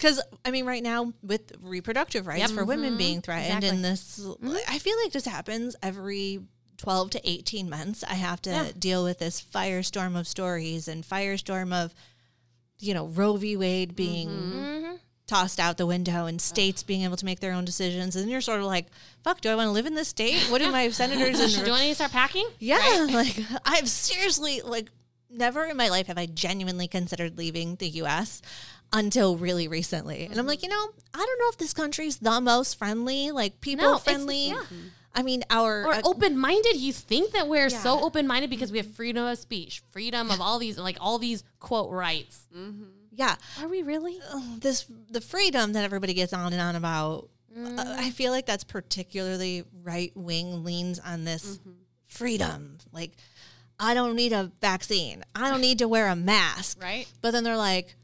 [0.02, 2.50] Because I mean, right now with reproductive rights Yep.
[2.50, 2.58] Mm-hmm.
[2.58, 3.70] for women being threatened, Exactly.
[3.70, 4.20] and this,
[4.68, 6.40] I feel like this happens every.
[6.82, 8.72] 12 to 18 months i have to Yeah.
[8.78, 11.94] deal with this firestorm of stories and firestorm of
[12.80, 14.96] you know roe v wade being Mm-hmm.
[15.28, 18.42] tossed out the window and states being able to make their own decisions and you're
[18.42, 18.88] sort of like
[19.24, 21.72] fuck do i want to live in this state what do my senators and Do
[21.74, 22.48] I need to start packing?
[22.60, 24.90] yeah, like I've seriously like
[25.30, 28.42] never in my life have I genuinely considered leaving the US
[28.92, 30.26] until really recently.
[30.30, 33.62] And I'm like, you know, I don't know if this country's the most friendly, like
[33.62, 34.50] people No, it's- friendly.
[34.50, 34.64] yeah.
[35.14, 36.78] I mean, our or uh, open minded.
[36.78, 40.40] You think that we're so open minded because we have freedom of speech, freedom of
[40.42, 42.48] all these like all these quote rights.
[43.12, 44.20] yeah, Are we really?
[44.32, 47.30] oh, this the freedom that everybody gets on and on about.
[47.56, 51.60] uh, I feel like that's particularly right wing leans on this
[52.08, 52.78] freedom.
[52.94, 53.12] Like,
[53.80, 55.24] I don't need a vaccine.
[55.36, 56.82] I don't need to wear a mask.
[56.82, 57.08] Right.
[57.22, 57.96] But then they're like,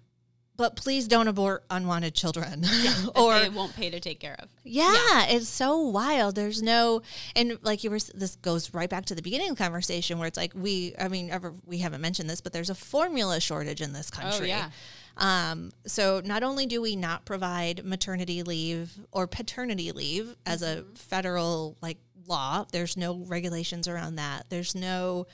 [0.58, 2.66] but please don't abort unwanted children.
[3.16, 4.50] or Or it won't pay to take care of.
[4.64, 6.36] yeah, it's so wild.
[6.36, 7.04] There's no,
[7.36, 10.28] and like you were, this goes right back to the beginning of the conversation where
[10.28, 13.82] it's like we, I mean, ever we haven't mentioned this, but there's a formula shortage
[13.82, 14.52] in this country.
[14.52, 14.70] oh, yeah.
[15.18, 20.84] Um, so not only do we not provide maternity leave or paternity leave as a
[20.96, 21.98] federal like
[22.28, 24.46] law, there's no regulations around that.
[24.50, 25.26] There's no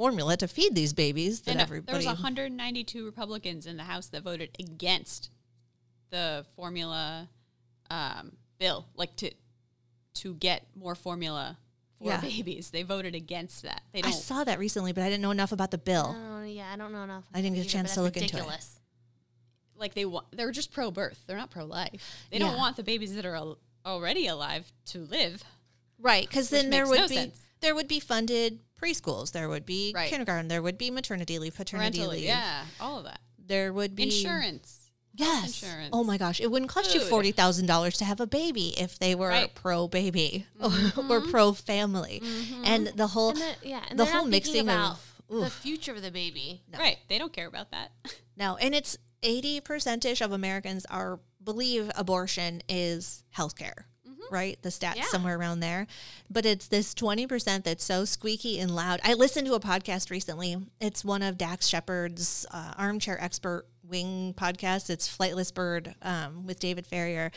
[0.00, 1.92] formula to feed these babies that And uh, everybody.
[1.92, 5.28] there was 192 Republicans in the House that voted against
[6.08, 7.28] the formula
[7.90, 9.30] um, bill, like to
[10.14, 11.58] to get more formula
[11.98, 12.20] for Yeah.
[12.22, 12.70] babies.
[12.70, 13.82] They voted against that.
[13.92, 16.16] They I don't saw that recently, but I didn't know enough about the bill.
[16.18, 17.24] Oh yeah, I don't know enough.
[17.34, 18.64] I didn't get a chance to that's look into it.
[19.76, 20.26] like they want.
[20.32, 21.22] They're just pro birth.
[21.26, 22.00] They're not pro life.
[22.30, 22.46] They Yeah.
[22.48, 25.44] don't want the babies that are al- already alive to live.
[25.98, 27.38] Right, because then there would no be sense.
[27.60, 30.08] there would be funded preschools, there would be Right.
[30.08, 32.24] kindergarten, there would be maternity leave, paternity Parental leave.
[32.24, 33.20] Yeah, all of that.
[33.38, 34.76] there would be Insurance.
[35.12, 35.62] Yes.
[35.62, 38.74] insurance, Oh my gosh, it wouldn't cost you forty thousand dollars to have a baby
[38.80, 39.54] if they were Right.
[39.54, 41.10] pro baby mm-hmm.
[41.10, 42.64] or pro family, mm-hmm.
[42.64, 46.02] and the whole And the, yeah, and the whole mixing about of the future of
[46.02, 46.62] the baby.
[46.72, 46.98] Right.
[47.08, 47.90] They don't care about that.
[48.36, 53.84] no, and it's eighty percent ish of Americans are believe abortion is healthcare.
[54.30, 55.04] Right, the stats Yeah.
[55.04, 55.86] somewhere around there,
[56.30, 59.00] but it's this twenty percent that's so squeaky and loud.
[59.04, 60.56] I listened to a podcast recently.
[60.80, 64.88] It's one of Dax Shepard's uh, armchair expert wing podcasts.
[64.90, 67.32] It's Flightless Bird um, with David Farrier,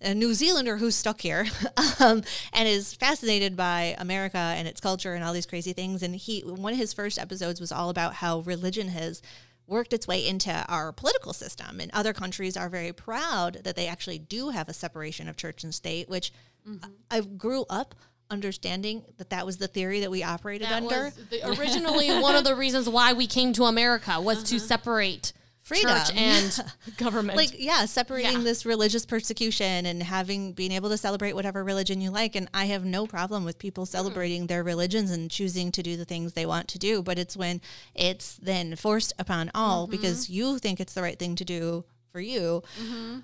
[0.00, 1.46] a New Zealander who's stuck here
[2.00, 2.22] um,
[2.54, 6.02] and is fascinated by America and its culture and all these crazy things.
[6.02, 9.20] And he, one of his first episodes was all about how religion has
[9.68, 11.80] worked its way into our political system.
[11.80, 15.62] And other countries are very proud that they actually do have a separation of church
[15.62, 16.32] and state, which
[16.68, 16.90] mm-hmm.
[17.10, 17.94] I grew up
[18.30, 21.12] understanding that that was the theory that we operated That under.
[21.30, 24.66] the, originally one of the reasons why we came to America was to uh-huh.
[24.66, 25.32] separate
[25.68, 25.90] Freedom.
[25.90, 26.64] church and
[26.96, 27.36] government.
[27.36, 28.44] like yeah separating Yeah.
[28.44, 32.34] this religious persecution and having being able to celebrate whatever religion you like.
[32.34, 33.88] And i have no problem with people mm.
[33.88, 37.02] celebrating their religions and choosing to do the things they want to do.
[37.02, 37.60] But it's when
[37.94, 39.92] it's then forced upon all mm-hmm.
[39.92, 42.62] because you think it's the right thing to do for you.
[42.82, 43.18] Mm-hmm.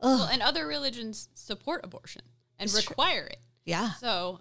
[0.00, 2.22] Well, and other religions support abortion
[2.58, 3.38] and require it.
[3.64, 3.90] yeah.
[3.94, 4.40] So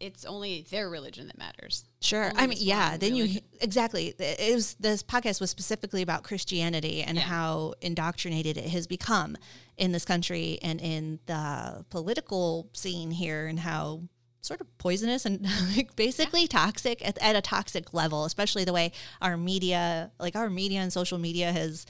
[0.00, 1.84] it's only their religion that matters.
[2.00, 2.24] Sure.
[2.30, 2.96] Only I mean, yeah.
[2.96, 4.14] Then you exactly.
[4.18, 7.24] It was this podcast was specifically about Christianity and Yeah.
[7.24, 9.36] how indoctrinated it has become
[9.76, 14.02] in this country and in the political scene here, and how
[14.40, 15.46] sort of poisonous and
[15.76, 18.24] like basically toxic at, at a toxic level.
[18.24, 21.84] Especially the way our media, like our media and social media, has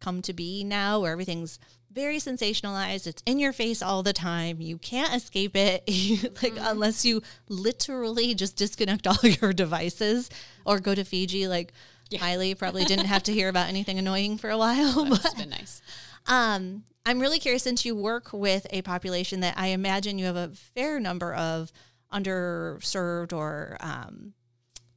[0.00, 1.58] come to be now, where everything's
[1.94, 3.06] very sensationalized.
[3.06, 4.60] It's in your face all the time.
[4.60, 5.84] You can't escape it,
[6.42, 10.28] like unless you literally just disconnect all your devices
[10.64, 11.46] or go to Fiji.
[11.48, 11.72] Like
[12.20, 15.12] Miley probably didn't have to hear about anything annoying for a while.
[15.12, 15.80] It's But been nice.
[16.26, 20.36] um, I'm really curious since you work with a population that I imagine you have
[20.36, 21.70] a fair number of
[22.12, 24.32] underserved or um,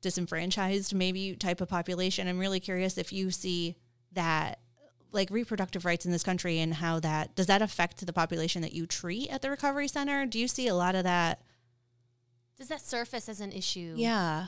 [0.01, 2.27] disenfranchised, maybe type of population.
[2.27, 3.75] I'm really curious if you see
[4.13, 4.59] that
[5.11, 8.73] like reproductive rights in this country and how that does that affect the population that
[8.73, 10.25] you treat at the recovery center?
[10.25, 11.41] Do you see a lot of that?
[12.57, 14.47] Does that surface as an issue Yeah.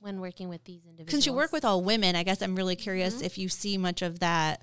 [0.00, 1.10] when working with these individuals?
[1.10, 3.24] Since you work with all women, I guess I'm really curious mm-hmm.
[3.24, 4.62] if you see much of that.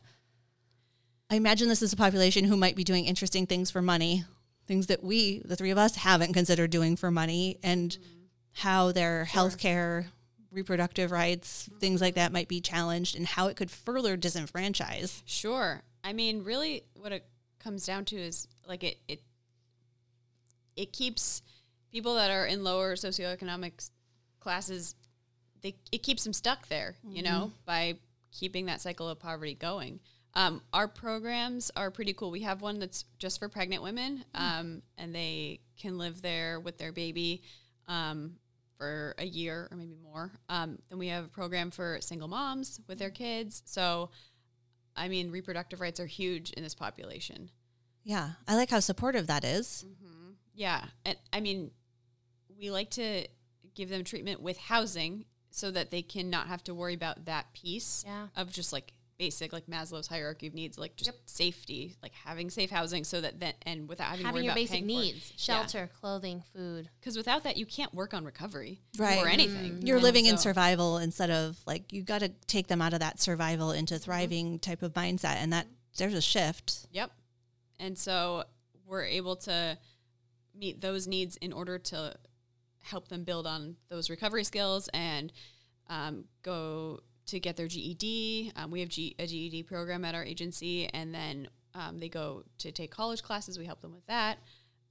[1.30, 4.24] I imagine this is a population who might be doing interesting things for money,
[4.68, 8.26] things that we, the three of us, haven't considered doing for money, and mm-hmm.
[8.54, 10.08] how their health care,
[10.56, 15.22] reproductive rights, things like that might be challenged, and how it could further disenfranchise.
[15.26, 15.82] Sure.
[16.04, 17.26] I mean, really, what it
[17.60, 19.22] comes down to is like it it
[20.76, 21.42] it keeps
[21.92, 23.90] people that are in lower socioeconomic
[24.40, 24.96] classes.
[25.62, 27.98] They it keeps them stuck there, you know, by
[28.32, 30.00] keeping that cycle of poverty going.
[30.36, 32.30] Um, our programs are pretty cool.
[32.30, 36.78] We have one that's just for pregnant women, um, and they can live there with
[36.78, 37.42] their baby
[37.88, 38.36] um,
[38.78, 40.32] for a year or maybe more.
[40.50, 43.62] Um, then we have a program for single moms with their kids.
[43.66, 44.10] So
[44.96, 47.50] I mean, reproductive rights are huge in this population.
[48.04, 49.86] Yeah, I like how supportive that is.
[50.54, 50.86] Yeah.
[51.06, 51.72] And I mean,
[52.58, 53.28] we like to
[53.74, 57.52] give them treatment with housing so that they can not have to worry about that
[57.54, 58.28] piece Yeah.
[58.38, 62.70] of just like basic, like Maslow's hierarchy of needs, like just safety, like having safe
[62.70, 65.34] housing so that then, and without having, to having worry your about basic needs, For
[65.34, 65.40] it.
[65.40, 66.90] shelter, clothing, food.
[67.00, 69.24] Because without that, you can't work on recovery Right.
[69.24, 69.86] or anything.
[69.86, 73.00] You're And living in survival instead of like you got to take them out of
[73.00, 76.88] that survival into thriving type of mindset, and that there's a shift.
[76.92, 77.12] Yep.
[77.80, 78.44] And so
[78.86, 79.78] we're able to
[80.54, 82.14] meet those needs in order to
[82.82, 85.32] help them build on those recovery skills and
[85.90, 88.52] um, go to get their GED.
[88.56, 92.44] Um, we have G- a GED program at our agency, and then um, they go
[92.60, 93.58] to take college classes.
[93.58, 94.38] We help them with that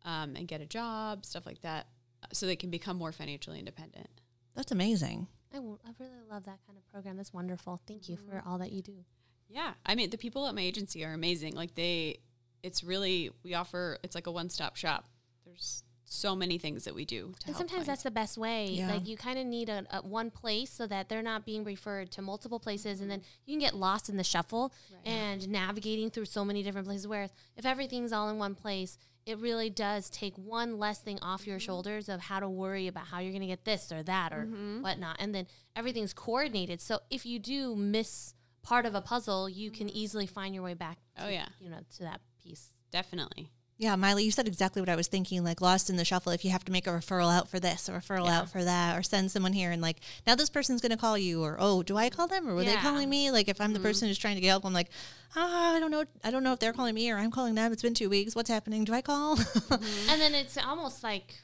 [0.05, 1.87] um, and get a job, stuff like that,
[2.23, 4.09] uh, so they can become more financially independent.
[4.55, 5.27] That's amazing.
[5.53, 7.17] I, w- I really love that kind of program.
[7.17, 7.81] That's wonderful.
[7.87, 9.05] Thank you for all that you do.
[9.49, 11.55] Yeah, I mean the people at my agency are amazing.
[11.55, 12.19] Like they,
[12.63, 13.99] it's really we offer.
[14.03, 15.07] It's like a one-stop shop.
[15.45, 17.17] There's so many things that we do.
[17.17, 17.87] To And help sometimes clients.
[17.87, 18.67] that's the best way.
[18.67, 18.93] Yeah.
[18.93, 22.11] Like you kind of need a, a one place so that they're not being referred
[22.13, 23.43] to multiple places, and then mm-hmm.
[23.47, 24.73] you can get lost in the shuffle
[25.05, 27.07] and navigating through so many different places.
[27.07, 31.47] Whereas if everything's all in one place, it really does take one less thing off
[31.47, 31.65] your mm-hmm.
[31.65, 34.45] shoulders of how to worry about how you're going to get this or that or
[34.45, 34.83] mm-hmm.
[34.83, 36.81] whatnot, and then everything's coordinated.
[36.81, 40.75] So if you do miss part of a puzzle, you can easily find your way
[40.75, 40.99] back.
[41.19, 41.47] Oh, yeah.
[41.61, 42.73] you know to that piece.
[42.91, 43.51] definitely.
[43.77, 45.43] Yeah, Miley, you said exactly what I was thinking.
[45.43, 46.31] Like lost in the shuffle.
[46.31, 48.97] If you have to make a referral out for this, a referral out for that,
[48.97, 49.97] or send someone here, and like
[50.27, 52.63] now this person's going to call you, or oh, do I call them, or were
[52.63, 53.33] they calling me?
[53.33, 53.87] Like if I'm the mm-hmm.
[53.87, 54.91] person who's trying to get help, I'm like,
[55.35, 57.73] ah, I don't know, I don't know if they're calling me or I'm calling them.
[57.73, 58.37] It's been two weeks.
[58.37, 58.85] What's happening?
[58.85, 59.37] Do I call?
[59.37, 60.09] Mm-hmm.
[60.11, 61.35] And then it's almost like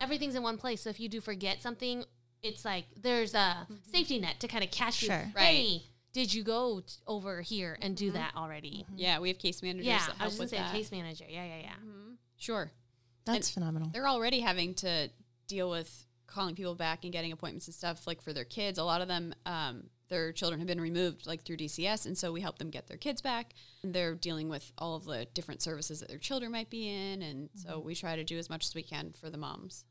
[0.00, 0.82] everything's in one place.
[0.82, 2.04] So if you do forget something,
[2.42, 3.74] it's like there's a mm-hmm.
[3.92, 5.14] safety net to kind of catch Sure.
[5.14, 5.32] you.
[5.36, 5.44] Right.
[5.44, 5.82] Hey,
[6.12, 8.16] did you go t- over here and do mm-hmm.
[8.16, 8.84] that already?
[8.86, 8.98] Mm-hmm.
[8.98, 10.76] Yeah, we have case managers Yeah, that I help was just gonna say that.
[10.76, 11.24] case manager.
[11.28, 11.72] Yeah, yeah, yeah.
[11.72, 12.12] Mm-hmm.
[12.36, 12.70] Sure,
[13.24, 13.90] That's phenomenal.
[13.92, 15.10] they're already having to
[15.46, 18.78] deal with calling people back and getting appointments and stuff like for their kids.
[18.78, 22.32] A lot of them, um, their children have been removed like through DCS, and so
[22.32, 23.52] we help them get their kids back.
[23.82, 27.22] And they're dealing with all of the different services that their children might be in,
[27.22, 29.84] and so we try to do as much as we can for the moms.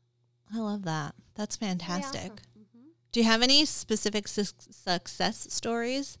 [0.52, 1.14] I love that.
[1.36, 2.32] That's fantastic.
[3.12, 6.16] Do you have any specific su- success stories?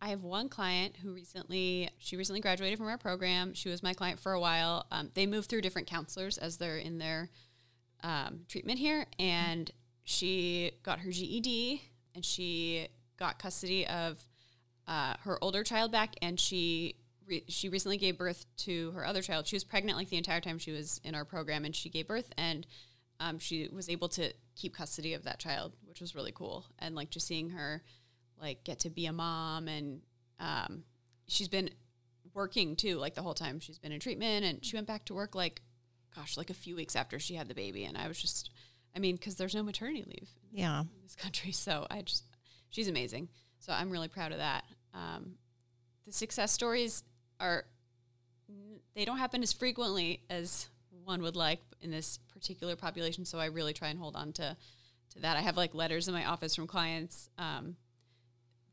[0.00, 3.54] I have one client who recently she recently graduated from our program.
[3.54, 4.86] She was my client for a while.
[4.90, 7.30] Um, they moved through different counselors as they're in their
[8.02, 9.70] um, treatment here, and
[10.04, 11.82] she got her GED
[12.14, 12.88] and she
[13.18, 14.22] got custody of
[14.86, 16.96] uh, her older child back, and she
[17.26, 19.46] re- she recently gave birth to her other child.
[19.46, 22.06] She was pregnant like the entire time she was in our program, and she gave
[22.06, 22.66] birth, and
[23.18, 26.64] um, she was able to keep custody of that child, which was really cool.
[26.78, 27.82] And like just seeing her
[28.40, 30.02] like get to be a mom, and
[30.40, 30.82] um,
[31.28, 31.70] she's been
[32.34, 35.14] working too, like the whole time she's been in treatment, and she went back to
[35.14, 35.62] work like
[36.14, 38.48] gosh, like a few weeks after she had the baby, and I was just,
[38.94, 40.80] I mean, because there's no maternity leave Yeah.
[40.80, 42.24] in this country, so I just,
[42.70, 43.28] she's amazing.
[43.58, 44.64] So I'm really proud of that.
[44.94, 45.34] Um,
[46.06, 47.04] the success stories
[47.38, 47.64] are,
[48.94, 50.68] they don't happen as frequently as
[51.06, 53.24] one would like in this particular population.
[53.24, 54.56] So I really try and hold on to,
[55.14, 55.36] to that.
[55.36, 57.76] I have like letters in my office from clients um,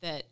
[0.02, 0.24] that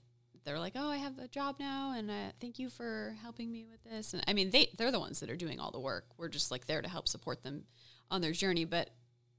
[0.44, 3.66] they're like, "Oh, I have a job now, and uh, thank you for helping me
[3.72, 6.06] with this." And I mean, they they're the ones that are doing all the work.
[6.18, 7.66] We're just like there to help support them
[8.10, 8.66] on their journey.
[8.66, 8.90] But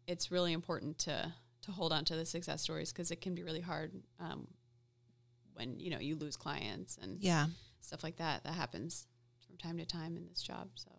[0.06, 1.32] it's really important to
[1.62, 4.46] to hold on to the success stories because it can be really hard um,
[5.54, 7.46] when you know you lose clients and Yeah.
[7.80, 8.44] stuff like that.
[8.44, 9.06] That happens
[9.46, 10.68] from time to time in this job.
[10.76, 10.90] So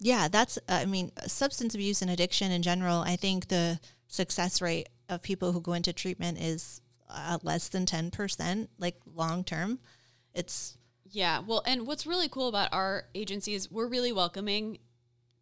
[0.00, 3.78] Yeah, that's, I mean, substance abuse and addiction in general, I think the
[4.08, 9.44] success rate of people who go into treatment is uh, less than 10%, like long
[9.44, 9.78] term.
[10.34, 10.76] It's,
[11.10, 14.78] Yeah, well, and what's really cool about our agency is we're really welcoming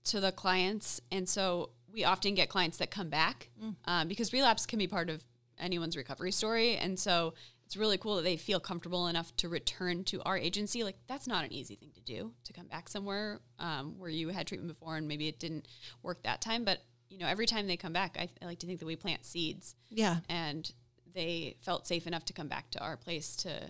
[0.04, 3.50] to the clients, and so we often get clients that come back
[3.86, 5.24] um, because relapse can be part of
[5.58, 7.34] anyone's recovery story, and so
[7.72, 10.84] it's really cool that they feel comfortable enough to return to our agency.
[10.84, 14.28] Like that's not an easy thing to do to come back somewhere um, where you
[14.28, 15.66] had treatment before and maybe it didn't
[16.02, 18.66] work that time, but you know, every time they come back, I, I like to
[18.66, 20.18] think that we plant seeds yeah.
[20.28, 20.70] and
[21.14, 23.62] they felt safe enough to come back to our place to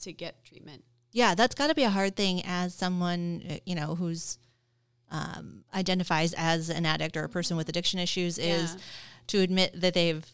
[0.00, 0.84] to get treatment.
[1.12, 4.36] Yeah, that's got to be a hard thing as someone, uh, you know, who's
[5.10, 8.80] um, identifies as an addict or a person with addiction issues is Yeah.
[9.28, 10.26] to admit that they've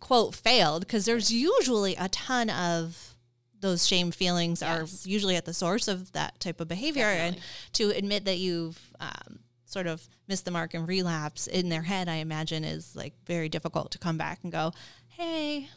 [0.00, 3.14] quote failed because there's usually a ton of
[3.60, 5.04] those shame feelings Yes.
[5.06, 7.36] are usually at the source of that type of behavior and
[7.72, 12.08] to admit that you've um, sort of missed the mark and relapse in their head
[12.08, 14.72] i imagine is like very difficult to come back and go
[15.08, 15.68] hey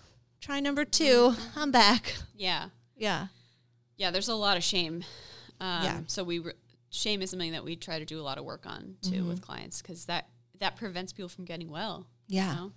[0.41, 1.59] try number 2 Mm-hmm.
[1.59, 2.69] i'm back Yeah.
[2.97, 3.27] yeah
[3.97, 5.03] Yeah, there's a lot of shame.
[5.59, 5.99] Um, Yeah.
[6.07, 6.53] So we re-
[6.89, 9.41] shame is something that we try to do a lot of work on too with
[9.41, 10.27] clients because that
[10.59, 12.05] that prevents people from getting well.
[12.27, 12.71] yeah You know?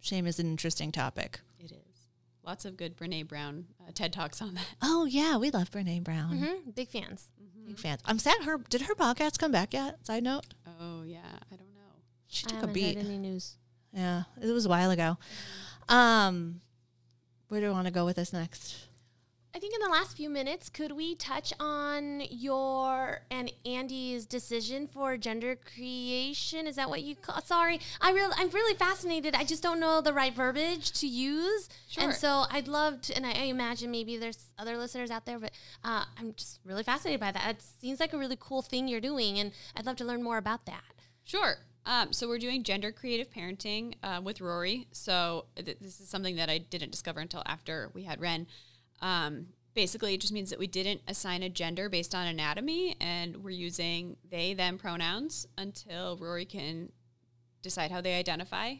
[0.00, 1.76] Shame is an interesting topic It is.
[2.44, 4.66] Lots of good Brene Brown uh, TED talks on that.
[4.82, 6.38] Oh yeah, we love Brene Brown.
[6.38, 7.28] hmm Big fans.
[7.66, 8.00] Big fans.
[8.06, 10.04] I'm sad her did her podcast come back yet?
[10.06, 10.46] Side note.
[10.80, 11.18] Oh yeah,
[11.52, 11.80] I don't know.
[12.28, 12.96] She took a haven't beat.
[12.96, 13.56] heard any news.
[13.92, 15.18] Yeah, it was a while ago.
[15.88, 16.60] Um
[17.48, 18.86] where do I want to go with this next?
[19.52, 24.86] I think in the last few minutes, could we touch on your and Andy's decision
[24.86, 26.68] for gender creation?
[26.68, 27.40] Is that what you call?
[27.42, 29.34] Sorry, I really, I'm really fascinated.
[29.34, 32.04] I just don't know the right verbiage to use, Sure.
[32.04, 33.16] and so I'd love to.
[33.16, 35.50] And I, I imagine maybe there's other listeners out there, but
[35.82, 37.50] uh, I'm just really fascinated by that.
[37.56, 40.38] It seems like a really cool thing you're doing, and I'd love to learn more
[40.38, 40.84] about that.
[41.24, 41.56] Sure.
[41.86, 44.86] Um, so we're doing gender creative parenting uh, with Rory.
[44.92, 48.46] So th- this is something that I didn't discover until after we had Ren.
[49.00, 53.38] Um, basically, it just means that we didn't assign a gender based on anatomy, and
[53.38, 56.92] we're using they them pronouns until Rory can
[57.62, 58.74] decide how they identify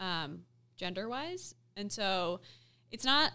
[0.00, 0.42] um,
[0.76, 1.54] gender wise.
[1.76, 2.40] And so
[2.90, 3.32] it's not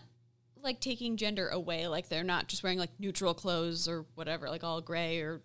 [0.63, 4.63] like taking gender away, like they're not just wearing like neutral clothes or whatever, like
[4.63, 5.41] all gray or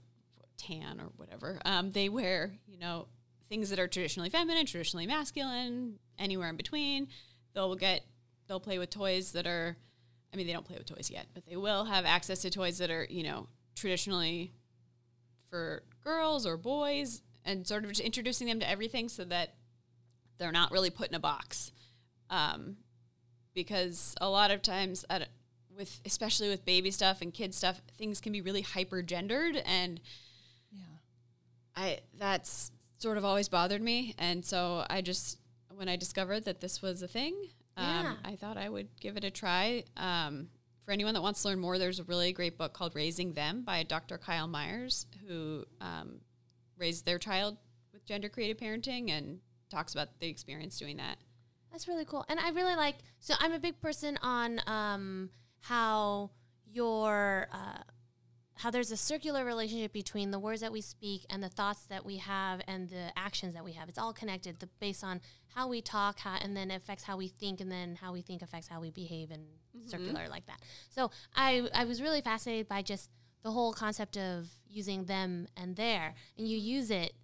[0.59, 1.59] tan or whatever.
[1.65, 3.09] Um, they wear, you know,
[3.49, 7.09] things that are traditionally feminine, traditionally masculine, anywhere in between.
[7.55, 8.03] They'll get,
[8.47, 9.77] they'll play with toys that are,
[10.37, 12.77] I mean, they don't play with toys yet, but they will have access to toys
[12.77, 14.53] that are, you know, traditionally
[15.49, 19.55] for girls or boys and sort of just introducing them to everything so that
[20.37, 21.73] they're not really put in a box.
[22.29, 22.77] Um,
[23.55, 25.29] because a lot of times at,
[25.75, 30.01] with especially with baby stuff and kid stuff, things can be really hyper gendered and
[30.71, 30.83] Yeah.
[31.75, 35.39] I that's sort of always bothered me, and so I just
[35.75, 37.35] when I discovered that this was a thing,
[37.77, 38.11] Yeah.
[38.11, 39.85] um, I thought I would give it a try.
[39.97, 40.49] Um,
[40.85, 43.63] for anyone that wants to learn more, there's a really great book called "Raising Them"
[43.63, 44.19] by Dr.
[44.19, 46.21] Kyl Myers, who um,
[46.79, 47.57] raised their child
[47.93, 51.19] with gender creative parenting and talks about the experience doing that.
[51.73, 52.25] That's really cool.
[52.29, 56.31] And I really like, so I'm a big person on um, how
[56.65, 57.83] your, uh,
[58.55, 62.07] how there's a circular relationship between the words that we speak and the thoughts that
[62.07, 63.89] we have and the actions that we have.
[63.89, 65.21] It's all connected the, based on
[65.57, 68.21] how we talk how, and then it affects how we think and then how we
[68.21, 69.43] think affects how we behave and
[69.87, 70.61] circular like that.
[70.91, 73.11] So I, I was really fascinated by just
[73.43, 77.15] the whole concept of using them and there, and you use it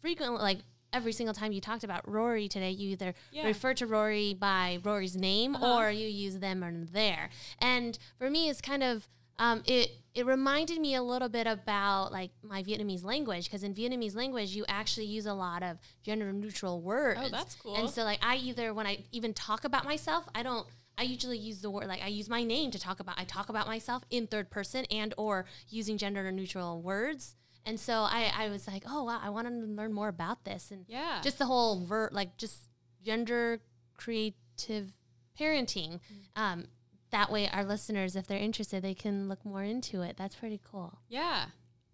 [0.00, 0.58] frequently, like
[0.92, 3.46] every single time you talked about Rory today, you either Yeah.
[3.46, 5.74] refer to Rory by Rory's name Uh-huh.
[5.78, 7.30] or you use them and there.
[7.58, 9.08] And for me, it's kind of
[9.38, 9.90] um, it.
[10.14, 14.50] It reminded me a little bit about like my Vietnamese language because in Vietnamese language
[14.54, 17.18] you actually use a lot of gender neutral words.
[17.20, 17.74] Oh, that's cool.
[17.74, 20.68] And so like I either when I even talk about myself, I don't.
[20.96, 23.18] I usually use the word like I use my name to talk about.
[23.18, 27.34] I talk about myself in third person and or using gender neutral words.
[27.66, 30.70] And so I, I was like, oh wow, I want to learn more about this
[30.70, 31.20] and Yeah.
[31.24, 32.68] just the whole ver like just
[33.02, 33.58] gender
[33.96, 34.92] creative
[35.38, 35.98] parenting.
[36.36, 36.66] Um,
[37.14, 40.16] that way, our listeners, if they're interested, they can look more into it.
[40.16, 40.98] That's pretty cool.
[41.08, 41.44] Yeah.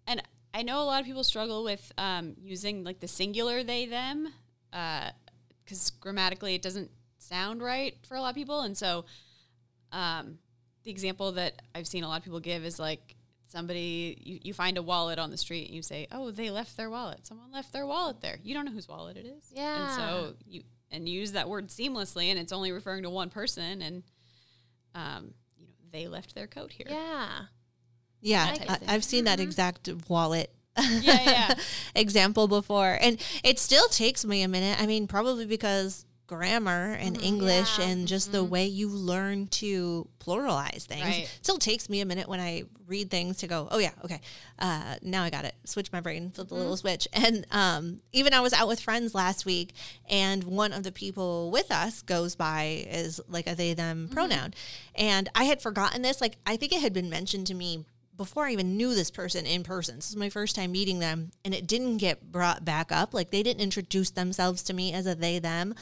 [0.07, 0.19] And
[0.51, 4.33] I know a lot of people struggle with um, using like the singular they, them,
[4.71, 8.61] because grammatically it doesn't sound right for a lot of people.
[8.61, 9.05] And so
[9.91, 10.39] um,
[10.83, 13.15] the example that I've seen a lot of people give is like
[13.45, 16.75] somebody, you, you find a wallet on the street and you say, oh, they left
[16.77, 17.27] their wallet.
[17.27, 18.39] Someone left their wallet there.
[18.43, 19.51] You don't know whose wallet it is.
[19.53, 23.09] yeah And so you, and you use that word seamlessly and it's only referring to
[23.11, 24.01] one person and,
[24.95, 26.87] um, you know, they left their coat here.
[26.89, 27.29] Yeah.
[28.21, 31.53] Yeah, I, I've seen that exact wallet Yeah, yeah.
[31.95, 32.97] example before.
[33.01, 34.81] And it still takes me a minute.
[34.81, 37.25] I mean, probably because grammar and mm-hmm.
[37.25, 37.87] English Yeah.
[37.87, 38.51] and just the mm-hmm.
[38.51, 41.29] way you learn to pluralize things Right.
[41.41, 44.21] still takes me a minute when I read things to go, oh, yeah, okay,
[44.57, 45.55] uh, now I got it.
[45.65, 46.79] Switch my brain, flip the little mm-hmm.
[46.79, 47.07] switch.
[47.11, 49.73] And um, even I was out with friends last week,
[50.09, 54.53] and one of the people with us goes by as like a they, them pronoun.
[54.95, 56.21] And I had forgotten this.
[56.21, 57.85] Like, I think it had been mentioned to me
[58.21, 59.95] before I even knew this person in person.
[59.95, 63.15] This is my first time meeting them, and it didn't get brought back up.
[63.15, 65.73] Like they didn't introduce themselves to me as a they them.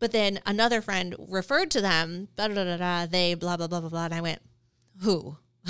[0.00, 3.80] But then another friend referred to them, da da da da, they blah blah blah
[3.80, 4.40] blah blah, and I went,
[5.02, 5.36] who?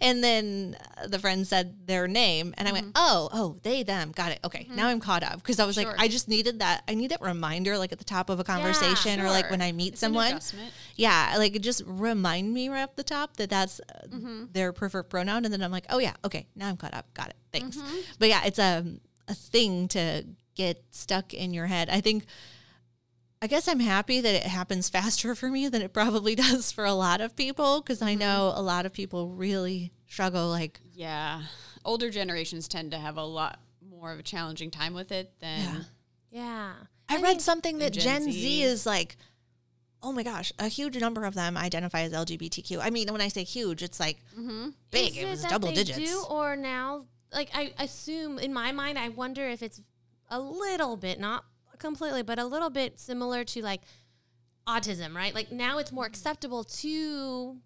[0.00, 2.96] and then uh, the friend said their name, and I went, mm-hmm.
[2.96, 4.40] oh, oh, they them, got it.
[4.44, 4.76] Okay, mm-hmm.
[4.76, 5.86] now I'm caught up because I was Sure.
[5.86, 6.82] like, I just needed that.
[6.86, 9.72] I need that reminder, like at the top of a conversation, or like when I
[9.72, 10.38] meet It's someone.
[10.96, 14.44] Yeah, like just remind me right off the top that that's uh, mm-hmm.
[14.52, 17.12] their preferred pronoun, and then I'm like, oh yeah, okay, now I'm caught up.
[17.14, 17.36] Got it.
[17.52, 17.78] Thanks.
[18.18, 18.84] But yeah, it's a
[19.28, 20.24] a thing to
[20.60, 21.88] get stuck in your head.
[21.90, 22.24] I think.
[23.42, 26.84] I guess I'm happy that it happens faster for me than it probably does for
[26.84, 28.20] a lot of people because I mm-hmm.
[28.20, 30.48] know a lot of people really struggle.
[30.50, 31.42] Like, Yeah.
[31.82, 35.86] Older generations tend to have a lot more of a challenging time with it than
[36.30, 36.72] Yeah.
[37.08, 38.32] I, read something that Gen Gen Z.
[38.32, 38.62] Z.
[38.62, 39.16] is like,
[40.02, 42.80] oh my gosh, a huge number of them identify as LGBTQ.
[42.80, 44.68] I mean, when I say huge, it's like mm-hmm.
[44.90, 45.16] big.
[45.16, 46.10] Is it was that double they digits.
[46.10, 49.80] Do, or now, like I assume in my mind, I wonder if it's
[50.30, 51.44] a little bit, not
[51.78, 53.82] completely, but a little bit similar to like
[54.66, 55.34] autism, right?
[55.34, 57.56] Like now it's more acceptable to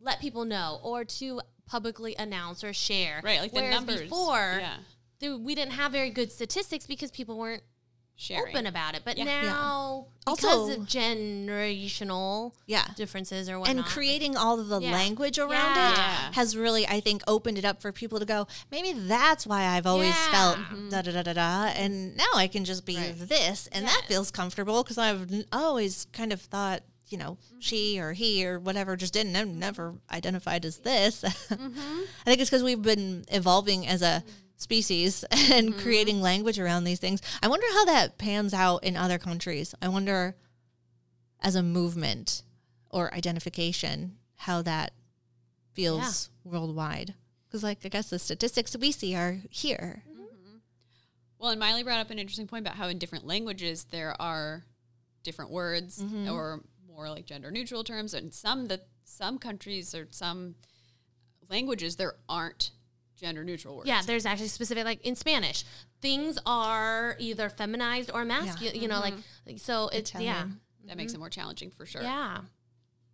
[0.00, 3.20] let people know or to publicly announce or share.
[3.24, 4.02] right, like the Whereas numbers.
[4.02, 7.62] before, yeah, we didn't have very good statistics because people weren't
[8.16, 8.54] sharing.
[8.54, 9.02] open about it.
[9.04, 9.24] But Yeah.
[9.24, 9.42] Yeah.
[9.42, 12.86] now, because Also- of generational Yeah.
[12.96, 14.92] differences or whatnot, and creating all of the Yeah.
[14.92, 16.28] language around Yeah.
[16.28, 19.64] it has really, I think, opened it up for people to go, maybe that's why
[19.66, 20.30] I've always Yeah.
[20.30, 20.88] felt mm-hmm.
[20.90, 21.64] da da da da da.
[21.74, 23.28] And now I can just be Right.
[23.28, 23.68] this.
[23.72, 28.04] And that feels comfortable because I've always kind of thought, you know, she mm-hmm.
[28.04, 30.14] or he or whatever just didn't, I've never mm-hmm.
[30.14, 31.22] identified as this.
[31.50, 31.56] I
[32.24, 34.24] think it's because we've been evolving as a
[34.56, 37.20] species and creating language around these things.
[37.42, 39.74] I wonder how that pans out in other countries.
[39.82, 40.36] I wonder
[41.40, 42.42] as a movement
[42.90, 44.92] or identification how that
[45.72, 47.14] feels worldwide.
[47.46, 50.02] Because, like, I guess the statistics we see are here.
[51.38, 54.64] Well, and Miley brought up an interesting point about how in different languages there are
[55.22, 56.30] different words Mm-hmm.
[56.30, 60.54] or more like gender neutral terms, and some that some countries or some
[61.50, 62.70] languages there aren't
[63.20, 63.88] gender neutral words.
[63.88, 65.64] Yeah, there's actually specific like in Spanish,
[66.00, 68.80] things are either feminized or masculine.
[68.80, 69.22] You know, like mm-hmm.
[69.50, 69.88] like, so.
[69.88, 70.60] It's Italian.
[70.86, 72.02] that makes it more challenging for sure.
[72.02, 72.40] yeah, yeah.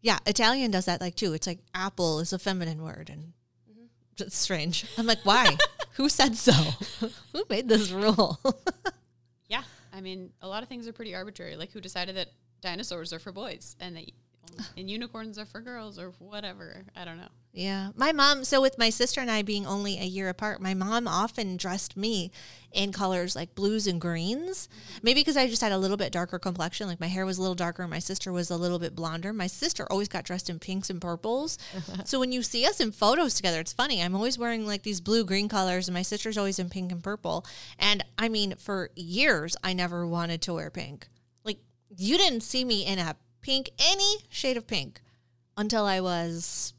[0.03, 1.35] Yeah, Italian does that, like, too.
[1.35, 3.11] It's like apple is a feminine word.
[3.13, 3.33] And
[3.71, 3.85] mm-hmm.
[4.19, 4.87] it's strange.
[4.97, 5.57] I'm like, why?
[5.95, 6.53] Who said so?
[7.33, 8.41] Who made this rule?
[9.49, 11.57] Yeah, I mean, a lot of things are pretty arbitrary.
[11.57, 12.29] Like who decided that
[12.61, 14.05] dinosaurs are for boys and that
[14.77, 16.85] and unicorns are for girls or whatever.
[16.95, 17.29] I don't know.
[17.53, 17.91] Yeah.
[17.97, 21.09] My mom, so with my sister and I being only a year apart, my mom
[21.09, 22.31] often dressed me
[22.71, 24.69] in colors like blues and greens.
[25.03, 26.87] Maybe because I just had a little bit darker complexion.
[26.87, 27.89] Like my hair was a little darker.
[27.89, 29.33] My sister was a little bit blonder.
[29.33, 31.59] My sister always got dressed in pinks and purples.
[32.05, 34.01] so when you see us in photos together, it's funny.
[34.01, 37.03] I'm always wearing like these blue green colors, and my sister's always in pink and
[37.03, 37.45] purple.
[37.81, 41.09] And I mean, for years, I never wanted to wear pink.
[41.45, 41.59] Like,
[41.97, 45.01] you didn't see me in a pink, any shade of pink
[45.57, 46.75] until I was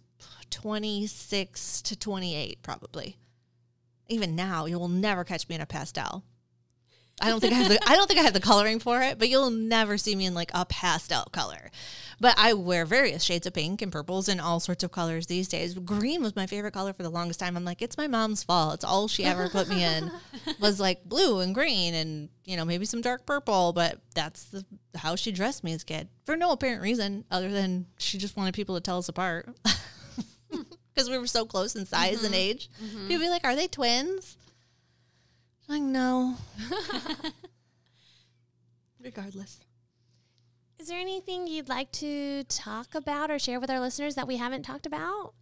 [0.51, 3.17] 26 to 28 probably.
[4.07, 6.23] Even now you will never catch me in a pastel.
[7.21, 9.19] I don't think i have the i don't think i have the coloring for it
[9.19, 11.69] but you'll never see me in like a pastel color.
[12.19, 15.47] But i wear various shades of pink and purples and all sorts of colors these
[15.47, 15.75] days.
[15.75, 17.55] Green was my favorite color for the longest time.
[17.55, 18.75] I'm like it's my mom's fault.
[18.75, 20.11] It's all she ever put me in
[20.59, 23.71] was like blue and green and you know maybe some dark purple.
[23.73, 27.49] But that's the how she dressed me as a kid for no apparent reason other
[27.49, 29.49] than she just wanted people to tell us apart
[30.93, 32.69] because because we were so close in size and age.
[33.07, 34.37] People be like, "Are they twins?"
[35.69, 36.35] I'm like, no.
[39.03, 39.59] Regardless.
[40.79, 44.37] Is there anything you'd like to talk about or share with our listeners that we
[44.37, 45.33] haven't talked about?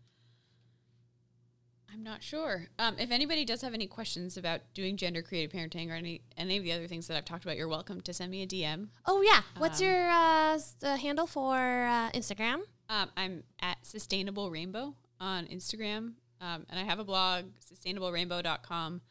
[1.92, 2.68] I'm not sure.
[2.78, 6.58] Um, if anybody does have any questions about doing gender creative parenting or any any
[6.58, 8.90] of the other things that I've talked about, you're welcome to send me a DM.
[9.06, 12.60] Oh yeah, what's Um, your uh, s- uh, handle for uh, Instagram?
[12.90, 19.02] Um, I'm at Sustainable Rainbow on Instagram, um, and I have a blog, sustainablerainbow.com,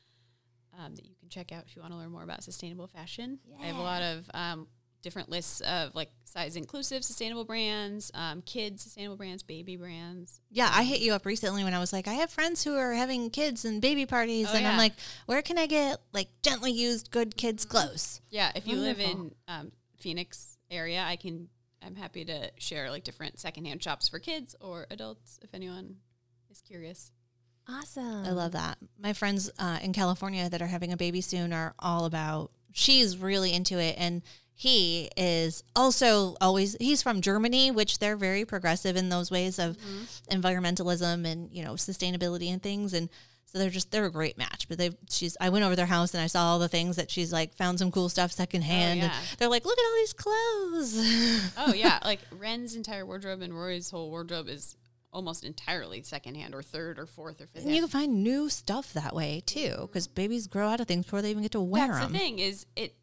[0.78, 3.38] um, that you can check out if you want to learn more about sustainable fashion.
[3.60, 4.68] I have a lot of um,
[5.02, 10.40] different lists of like size inclusive sustainable brands, um, kids sustainable brands, baby brands.
[10.50, 12.92] Yeah, I hit you up recently when I was like, I have friends who are
[12.92, 14.94] having kids and baby parties, Oh, and I'm like,
[15.26, 18.20] where can I get like gently used good kids clothes?
[18.30, 21.48] Yeah, if you live in um, Phoenix area, I can.
[21.88, 25.96] I'm happy to share like different secondhand shops for kids or adults if anyone
[26.50, 27.12] is curious.
[27.66, 28.26] Awesome.
[28.26, 28.76] I love that.
[28.98, 32.50] My friends uh, in California that are having a baby soon are all about.
[32.72, 34.20] She's really into it, and
[34.54, 36.76] he is also always.
[36.78, 39.78] He's from Germany, which they're very progressive in those ways of
[40.30, 42.92] environmentalism and you know sustainability and things.
[42.92, 43.08] And
[43.50, 44.68] so they're just they're a great match.
[44.68, 47.10] But they she's I went over their house and I saw all the things that
[47.10, 49.00] she's like found some cool stuff secondhand.
[49.00, 49.18] And yeah.
[49.38, 51.48] they're like, look at all these clothes.
[51.58, 54.76] Oh yeah, like Ren's entire wardrobe and Rory's whole wardrobe is
[55.12, 57.64] almost entirely secondhand or third or fourth or fifth.
[57.64, 61.06] and you can find new stuff that way too, because babies grow out of things
[61.06, 62.12] before they even get to wear That's them.
[62.12, 62.94] the thing is it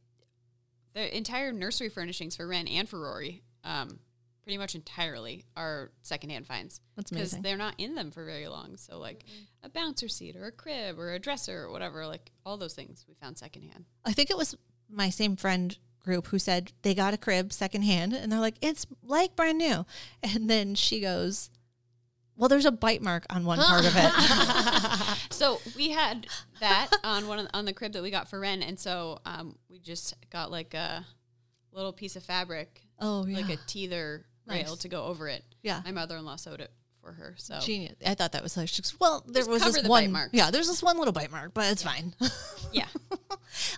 [0.93, 3.99] the entire nursery furnishings for Ren and for Rory, um,
[4.45, 6.79] pretty much entirely are secondhand finds.
[6.95, 7.41] That's because amazing.
[7.41, 8.77] they're not in them for very long.
[8.77, 9.25] So like
[9.63, 13.03] a bouncer seat or a crib or a dresser or whatever, like all those things
[13.07, 13.85] we found secondhand.
[14.05, 14.55] I think it was
[14.87, 18.85] my same friend group who said they got a crib secondhand and they're like, it's
[19.03, 19.85] like brand new.
[20.23, 21.49] And then she goes,
[22.37, 24.11] Well, there's a bite mark on one part of it.
[25.31, 26.27] So we had
[26.61, 29.19] that on one of the, on the crib that we got for Ren, and so
[29.25, 31.05] um, we just got like a
[31.73, 33.37] little piece of fabric, oh, yeah.
[33.37, 35.43] like a teether rail to go over it.
[35.63, 35.81] yeah.
[35.85, 36.71] My mother-in-law sewed it
[37.01, 37.35] for her.
[37.37, 37.95] So Genius.
[38.05, 38.93] I thought that was hilarious.
[38.99, 40.05] Well, there Just was this one.
[40.05, 40.29] bite marks.
[40.33, 42.15] Yeah, there's this one little bite mark, but it's fine.
[42.73, 42.87] yeah,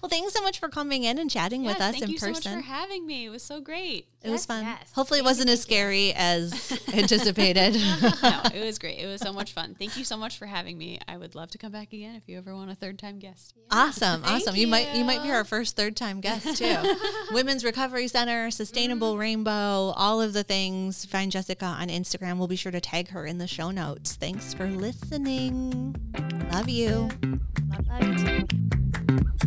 [0.02, 2.18] well, thanks so much for coming in and chatting with Yes, us thank in you
[2.18, 2.62] so much person.
[2.62, 3.26] for having me.
[3.26, 4.08] It was so great.
[4.24, 4.64] it was fun.
[4.64, 4.92] yes.
[4.94, 5.76] Hopefully, it Thank you, wasn't as thank you.
[5.78, 7.74] scary as anticipated.
[8.24, 9.00] no, it was great.
[9.00, 9.76] It was so much fun.
[9.78, 11.00] Thank you so much for having me.
[11.08, 13.54] I would love to come back again if you ever want a third time guest.
[13.72, 14.56] Awesome, awesome.
[14.56, 14.68] You.
[14.68, 16.96] might you might be our first third time guest too.
[17.32, 19.20] Women's Recovery Center, Sustainable mm-hmm.
[19.22, 21.06] Rainbow, all of the things.
[21.06, 22.38] Find Jessica on Instagram.
[22.38, 24.16] We'll be sure to tag her in the show notes.
[24.16, 25.96] Thanks for listening.
[26.52, 27.10] Love you.
[27.90, 29.47] Love you too.